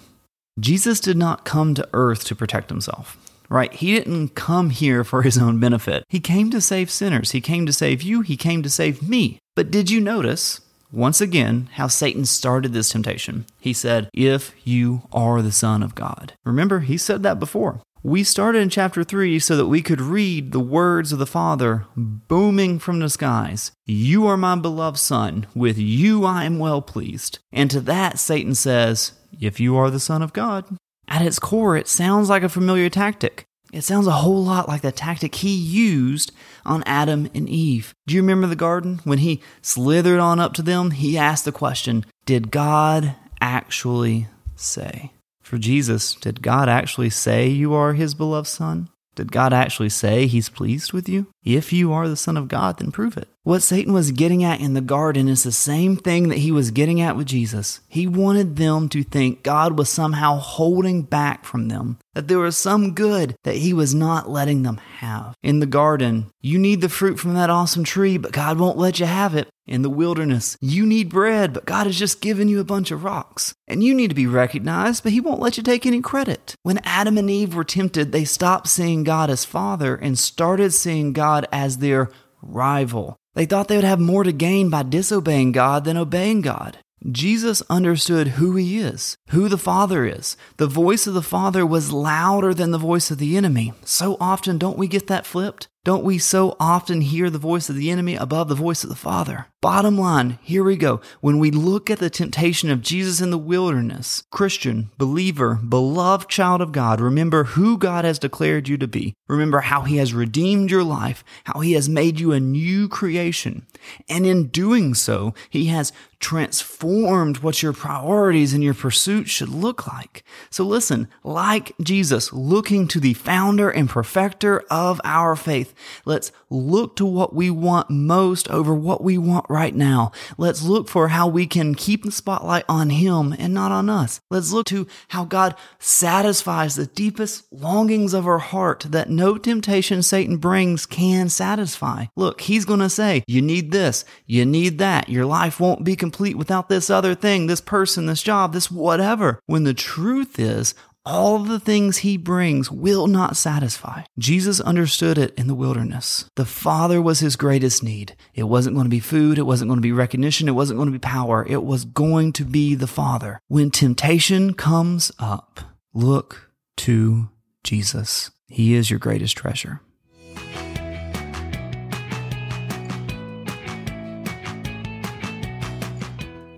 Jesus 0.59 0.99
did 0.99 1.17
not 1.17 1.45
come 1.45 1.75
to 1.75 1.89
earth 1.93 2.25
to 2.25 2.35
protect 2.35 2.71
himself, 2.71 3.17
right? 3.49 3.73
He 3.73 3.95
didn't 3.95 4.35
come 4.35 4.71
here 4.71 5.05
for 5.05 5.23
his 5.23 5.39
own 5.39 5.61
benefit. 5.61 6.03
He 6.09 6.19
came 6.19 6.51
to 6.51 6.61
save 6.61 6.91
sinners. 6.91 7.31
He 7.31 7.41
came 7.41 7.67
to 7.67 7.73
save 7.73 8.03
you. 8.03 8.23
He 8.23 8.37
came 8.37 8.65
to 8.65 8.71
save 8.71 9.09
me. 9.09 9.39
But 9.55 9.71
did 9.71 9.91
you 9.91 10.01
notice 10.01 10.61
once 10.93 11.21
again 11.21 11.69
how 11.75 11.87
Satan 11.87 12.25
started 12.25 12.73
this 12.73 12.91
temptation. 12.91 13.47
He 13.61 13.73
said, 13.73 14.09
If 14.13 14.55
you 14.65 15.03
are 15.13 15.43
the 15.43 15.53
Son 15.53 15.83
of 15.83 15.95
God. 15.95 16.35
Remember, 16.45 16.81
he 16.81 16.97
said 16.97 17.23
that 17.23 17.39
before. 17.39 17.81
We 18.03 18.23
started 18.23 18.61
in 18.61 18.71
chapter 18.71 19.03
3 19.03 19.41
so 19.41 19.57
that 19.57 19.67
we 19.67 19.83
could 19.83 20.01
read 20.01 20.53
the 20.53 20.61
words 20.61 21.13
of 21.13 21.19
the 21.19 21.27
Father 21.27 21.87
booming 21.97 22.79
from 22.79 23.01
the 23.01 23.09
skies 23.09 23.73
You 23.87 24.27
are 24.29 24.37
my 24.37 24.55
beloved 24.55 24.99
Son, 24.99 25.47
with 25.55 25.79
you 25.79 26.25
I 26.25 26.45
am 26.45 26.59
well 26.59 26.81
pleased. 26.81 27.41
And 27.53 27.71
to 27.71 27.81
that, 27.83 28.19
Satan 28.19 28.55
says, 28.55 29.13
If 29.41 29.59
you 29.59 29.77
are 29.77 29.91
the 29.91 30.01
Son 30.01 30.23
of 30.23 30.33
God. 30.33 30.77
At 31.09 31.23
its 31.23 31.39
core, 31.39 31.77
it 31.77 31.89
sounds 31.89 32.29
like 32.29 32.43
a 32.43 32.49
familiar 32.49 32.91
tactic. 32.91 33.48
It 33.73 33.83
sounds 33.83 34.07
a 34.07 34.13
whole 34.13 34.45
lot 34.45 34.69
like 34.69 34.81
the 34.81 34.93
tactic 34.93 35.35
he 35.37 35.55
used 35.55 36.33
on 36.65 36.83
Adam 36.87 37.29
and 37.35 37.49
Eve. 37.49 37.95
Do 38.07 38.15
you 38.15 38.23
remember 38.23 38.47
the 38.47 38.57
garden? 38.57 39.01
When 39.05 39.19
he 39.19 39.43
slithered 39.61 40.21
on 40.21 40.41
up 40.41 40.55
to 40.55 40.63
them, 40.63 40.93
he 40.93 41.19
asked 41.19 41.45
the 41.45 41.53
question 41.53 42.07
Did 42.25 42.51
God 42.51 43.15
actually 43.41 44.29
say? 44.57 45.13
For 45.43 45.59
Jesus, 45.59 46.15
did 46.15 46.43
God 46.43 46.69
actually 46.69 47.11
say 47.11 47.49
you 47.49 47.75
are 47.75 47.95
his 47.95 48.15
beloved 48.15 48.49
son? 48.49 48.89
Did 49.19 49.33
God 49.33 49.53
actually 49.53 49.89
say 49.89 50.27
he's 50.27 50.49
pleased 50.49 50.93
with 50.93 51.09
you? 51.09 51.27
If 51.43 51.73
you 51.73 51.93
are 51.93 52.07
the 52.07 52.17
Son 52.17 52.37
of 52.37 52.47
God, 52.47 52.79
then 52.79 52.93
prove 52.93 53.17
it. 53.17 53.27
What 53.45 53.63
Satan 53.63 53.95
was 53.95 54.11
getting 54.11 54.45
at 54.45 54.61
in 54.61 54.75
the 54.75 54.81
garden 54.81 55.29
is 55.29 55.43
the 55.43 55.53
same 55.53 55.97
thing 55.97 56.29
that 56.29 56.39
he 56.39 56.53
was 56.53 56.71
getting 56.71 57.01
at 57.01 57.17
with 57.17 57.29
Jesus. 57.29 57.81
He 57.89 58.07
wanted 58.07 58.57
them 58.57 58.89
to 58.91 59.03
think 59.03 59.43
God 59.43 59.79
was 59.79 59.89
somehow 59.89 60.37
holding 60.37 61.03
back 61.03 61.45
from 61.45 61.69
them, 61.69 61.99
that 62.15 62.29
there 62.29 62.41
was 62.41 62.59
some 62.59 62.95
good 62.95 63.37
that 63.45 63.57
he 63.57 63.73
was 63.73 63.95
not 63.95 64.29
letting 64.29 64.65
them 64.65 64.77
have. 64.99 65.35
In 65.43 65.61
the 65.61 65.67
garden, 65.67 66.27
you 66.43 66.59
need 66.59 66.81
the 66.81 66.89
fruit 66.89 67.19
from 67.19 67.35
that 67.35 67.49
awesome 67.49 67.85
tree, 67.85 68.19
but 68.19 68.33
God 68.33 68.59
won't 68.59 68.77
let 68.77 69.01
you 69.01 69.07
have 69.07 69.35
it. 69.35 69.49
In 69.67 69.83
the 69.83 69.91
wilderness, 69.91 70.57
you 70.61 70.85
need 70.85 71.09
bread, 71.09 71.53
but 71.53 71.67
God 71.67 71.87
has 71.87 71.99
just 71.99 72.21
given 72.21 72.49
you 72.49 72.59
a 72.59 72.65
bunch 72.65 72.91
of 72.91 73.05
rocks. 73.05 73.55
And 73.67 73.85
you 73.85 73.95
need 73.95 74.09
to 74.09 74.15
be 74.15 74.27
recognized, 74.27 75.03
but 75.03 75.13
He 75.13 75.21
won't 75.21 75.41
let 75.41 75.57
you 75.57 75.63
take 75.63 75.87
any 75.87 76.01
credit. 76.01 76.55
When 76.65 76.81
Adam 76.85 77.17
and 77.17 77.31
Eve 77.31 77.55
were 77.55 77.65
tempted, 77.65 78.11
they 78.11 78.25
stopped 78.25 78.69
seeing 78.69 79.05
God 79.05 79.31
as 79.31 79.45
Father 79.45 79.95
and 79.95 80.19
started 80.19 80.73
seeing 80.73 81.13
God 81.13 81.47
as 81.53 81.79
their 81.79 82.11
rival. 82.43 83.17
They 83.39 83.47
thought 83.47 83.69
they 83.69 83.77
would 83.77 83.85
have 83.85 84.01
more 84.01 84.25
to 84.25 84.33
gain 84.33 84.69
by 84.69 84.83
disobeying 84.83 85.53
God 85.53 85.85
than 85.85 85.97
obeying 85.97 86.41
God. 86.41 86.79
Jesus 87.09 87.63
understood 87.71 88.27
who 88.31 88.57
he 88.57 88.81
is, 88.81 89.17
who 89.29 89.49
the 89.49 89.57
Father 89.57 90.05
is. 90.05 90.37
The 90.57 90.67
voice 90.67 91.07
of 91.07 91.15
the 91.15 91.23
Father 91.23 91.65
was 91.65 91.93
louder 91.93 92.53
than 92.53 92.73
the 92.73 92.79
voice 92.79 93.13
of 93.13 93.19
the 93.19 93.37
enemy. 93.37 93.75
So 93.85 94.17
often, 94.19 94.59
don't 94.59 94.77
we 94.77 94.89
get 94.89 95.07
that 95.07 95.25
flipped? 95.25 95.69
Don't 95.85 96.05
we 96.05 96.19
so 96.19 96.57
often 96.59 97.01
hear 97.01 97.31
the 97.31 97.39
voice 97.39 97.71
of 97.71 97.77
the 97.77 97.91
enemy 97.91 98.17
above 98.17 98.49
the 98.49 98.55
voice 98.55 98.83
of 98.83 98.91
the 98.91 98.97
Father? 98.97 99.47
Bottom 99.61 99.99
line, 99.99 100.39
here 100.43 100.63
we 100.63 100.77
go. 100.77 101.01
When 101.21 101.39
we 101.39 101.51
look 101.51 101.91
at 101.91 101.99
the 101.99 102.11
temptation 102.11 102.71
of 102.71 102.81
Jesus 102.81 103.21
in 103.21 103.31
the 103.31 103.39
wilderness, 103.39 104.23
Christian, 104.31 104.91
believer, 104.99 105.57
beloved 105.57 106.29
child 106.29 106.61
of 106.61 106.71
God, 106.71 107.01
remember 107.01 107.43
who 107.43 107.77
God 107.77 108.05
has 108.05 108.21
declared 108.21 108.69
you 108.69 108.77
to 108.79 108.87
be. 108.87 109.15
Remember 109.29 109.61
how 109.61 109.83
he 109.83 109.97
has 109.97 110.15
redeemed 110.15 110.71
your 110.71 110.85
life, 110.85 111.25
how 111.45 111.61
he 111.61 111.73
has 111.73 111.89
made 111.89 112.21
you 112.21 112.33
a 112.33 112.39
new 112.39 112.89
creation. 112.89 113.67
And 114.09 114.27
in 114.27 114.47
doing 114.49 114.95
so, 114.95 115.35
he 115.51 115.67
has 115.67 115.93
transformed 116.21 117.39
what 117.39 117.63
your 117.63 117.73
priorities 117.73 118.53
and 118.53 118.63
your 118.63 118.75
pursuit 118.75 119.29
should 119.29 119.49
look 119.49 119.87
like. 119.87 120.25
So 120.51 120.65
listen, 120.65 121.09
like 121.23 121.73
Jesus, 121.81 122.33
looking 122.33 122.89
to 122.89 123.01
the 123.01 123.15
founder 123.15 123.71
and 123.71 123.89
perfecter 123.89 124.65
of 124.71 125.01
our 125.05 125.37
faith, 125.37 125.75
let's 126.05 126.33
look 126.51 126.97
to 126.97 127.07
what 127.07 127.35
we 127.35 127.51
want 127.51 127.91
most 127.91 128.49
over 128.49 128.75
what 128.75 129.03
we 129.03 129.19
want 129.19 129.47
right 129.49 129.75
now. 129.75 130.13
Let's 130.37 130.63
look 130.63 130.89
for 130.89 131.09
how 131.09 131.29
we 131.29 131.47
can 131.47 131.75
keep 131.75 132.05
the 132.05 132.13
spotlight 132.13 132.65
on 132.69 132.91
him 132.91 133.35
and 133.39 133.55
not 133.55 133.73
on 133.73 133.89
us. 133.89 134.21
Let's 134.31 134.53
look 134.53 134.67
to 134.67 134.87
how 135.09 135.25
God 135.25 135.55
satisfies 135.79 136.75
the 136.75 136.87
deepest 136.87 137.53
longings 137.53 138.15
of 138.15 138.27
our 138.27 138.39
heart 138.39 138.87
that 138.89 139.11
no 139.11 139.39
temptation 139.39 140.03
Satan 140.03 140.37
brings 140.37 140.87
can 140.87 141.29
satisfy. 141.29 142.07
Look, 142.17 142.43
he's 142.43 142.65
going 142.65 142.81
to 142.81 142.91
say, 142.91 143.23
you 143.27 143.43
need 143.43 143.73
this, 143.73 144.05
you 144.27 144.45
need 144.45 144.79
that. 144.79 145.09
Your 145.09 145.27
life 145.27 145.61
won't 145.61 145.85
be 145.85 145.97
complete 145.97 146.37
without 146.37 146.69
this 146.69 146.91
other 146.91 147.15
thing, 147.15 147.47
this 147.47 147.61
person, 147.61 148.07
this 148.07 148.23
job, 148.23 148.53
this 148.53 148.71
whatever. 148.71 149.41
When 149.47 149.65
the 149.65 149.75
truth 149.75 150.39
is, 150.39 150.75
all 151.09 151.39
the 151.39 151.59
things 151.59 151.99
he 151.99 152.19
brings 152.19 152.71
will 152.71 153.07
not 153.07 153.35
satisfy. 153.35 154.03
Jesus 154.19 154.61
understood 154.61 155.17
it 155.17 155.35
in 155.37 155.47
the 155.47 155.55
wilderness. 155.55 156.27
The 156.37 156.45
Father 156.45 157.01
was 157.01 157.21
his 157.21 157.35
greatest 157.35 157.83
need. 157.83 158.15
It 158.35 158.43
wasn't 158.43 158.77
going 158.77 158.85
to 158.85 158.91
be 158.91 159.01
food, 159.01 159.39
it 159.39 159.47
wasn't 159.47 159.71
going 159.71 159.79
to 159.79 159.83
be 159.83 159.91
recognition, 159.91 160.49
it 160.49 160.53
wasn't 160.53 160.77
going 160.77 160.89
to 160.89 160.93
be 160.93 160.99
power, 160.99 161.47
it 161.49 161.65
was 161.65 161.87
going 161.87 162.35
to 162.35 162.45
be 162.45 162.75
the 162.75 162.87
Father. 162.87 163.41
When 163.49 163.71
temptation 163.71 164.53
comes 164.53 165.11
up, 165.19 165.61
look 165.95 166.51
to 166.79 167.31
Jesus. 167.65 168.31
He 168.47 168.75
is 168.75 168.91
your 168.91 168.99
greatest 168.99 169.35
treasure. 169.35 169.81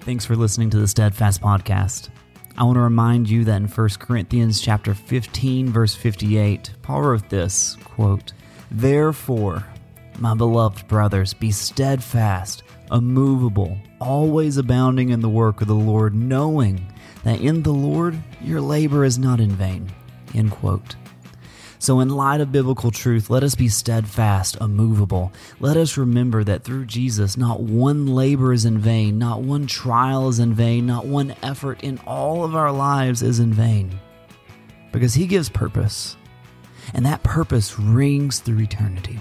Thanks 0.01 0.25
for 0.25 0.35
listening 0.35 0.71
to 0.71 0.79
the 0.79 0.89
Steadfast 0.89 1.41
Podcast. 1.41 2.09
I 2.61 2.65
want 2.65 2.77
to 2.77 2.83
remind 2.83 3.31
you 3.31 3.45
that 3.45 3.57
in 3.57 3.69
1 3.69 3.89
Corinthians 3.99 4.61
chapter 4.61 4.93
15 4.93 5.71
verse 5.71 5.95
58, 5.95 6.75
Paul 6.83 7.01
wrote 7.01 7.31
this, 7.31 7.79
quote, 7.85 8.35
"Therefore, 8.71 9.65
my 10.19 10.35
beloved 10.35 10.87
brothers, 10.87 11.33
be 11.33 11.53
steadfast, 11.53 12.63
immovable, 12.93 13.79
always 13.99 14.59
abounding 14.59 15.09
in 15.09 15.21
the 15.21 15.29
work 15.31 15.63
of 15.63 15.69
the 15.69 15.75
Lord, 15.75 16.15
knowing 16.15 16.83
that 17.25 17.41
in 17.41 17.63
the 17.63 17.73
Lord 17.73 18.19
your 18.43 18.61
labor 18.61 19.07
is 19.07 19.19
not 19.19 19.41
in 19.41 19.53
vain." 19.53 19.87
End 20.35 20.51
quote. 20.51 20.97
So, 21.81 22.01
in 22.01 22.11
light 22.11 22.43
of 22.43 22.53
biblical 22.53 22.91
truth, 22.91 23.31
let 23.31 23.43
us 23.43 23.55
be 23.55 23.69
steadfast, 23.69 24.59
immovable. 24.61 25.33
Let 25.61 25.79
us 25.79 25.97
remember 25.97 26.45
that 26.45 26.63
through 26.63 26.85
Jesus, 26.85 27.39
not 27.39 27.61
one 27.61 28.07
labor 28.07 28.53
is 28.53 28.67
in 28.67 28.77
vain, 28.77 29.19
not 29.19 29.41
one 29.41 29.67
trial 29.67 30.29
is 30.29 30.41
in 30.41 30.53
vain, 30.53 30.85
not 30.85 31.07
one 31.07 31.35
effort 31.43 31.83
in 31.83 31.97
all 32.07 32.45
of 32.45 32.55
our 32.55 32.71
lives 32.71 33.23
is 33.23 33.41
in 33.41 33.55
vain. 33.55 33.99
Because 34.93 35.15
He 35.15 35.27
gives 35.27 35.49
purpose, 35.49 36.19
and 36.93 37.07
that 37.07 37.23
purpose 37.23 37.79
rings 37.79 38.41
through 38.41 38.61
eternity. 38.61 39.19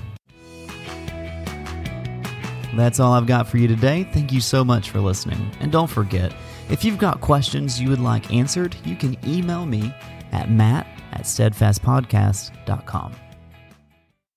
That's 2.76 3.00
all 3.00 3.13
I've 3.13 3.26
got 3.26 3.48
for 3.48 3.58
you 3.58 3.69
today. 3.69 4.04
Thank 4.12 4.34
you 4.34 4.41
so 4.41 4.65
much 4.65 4.89
for 4.89 5.00
listening. 5.00 5.50
And 5.62 5.72
don't 5.72 5.89
forget, 5.89 6.36
if 6.69 6.84
you've 6.84 6.98
got 6.98 7.22
questions 7.22 7.80
you 7.80 7.88
would 7.88 8.02
like 8.02 8.34
answered, 8.34 8.76
you 8.84 8.98
can 8.98 9.15
email 9.26 9.65
me 9.65 9.93
at 10.34 10.52
matt 10.52 10.86
at 11.13 11.24
steadfastpodcast.com. 11.24 13.29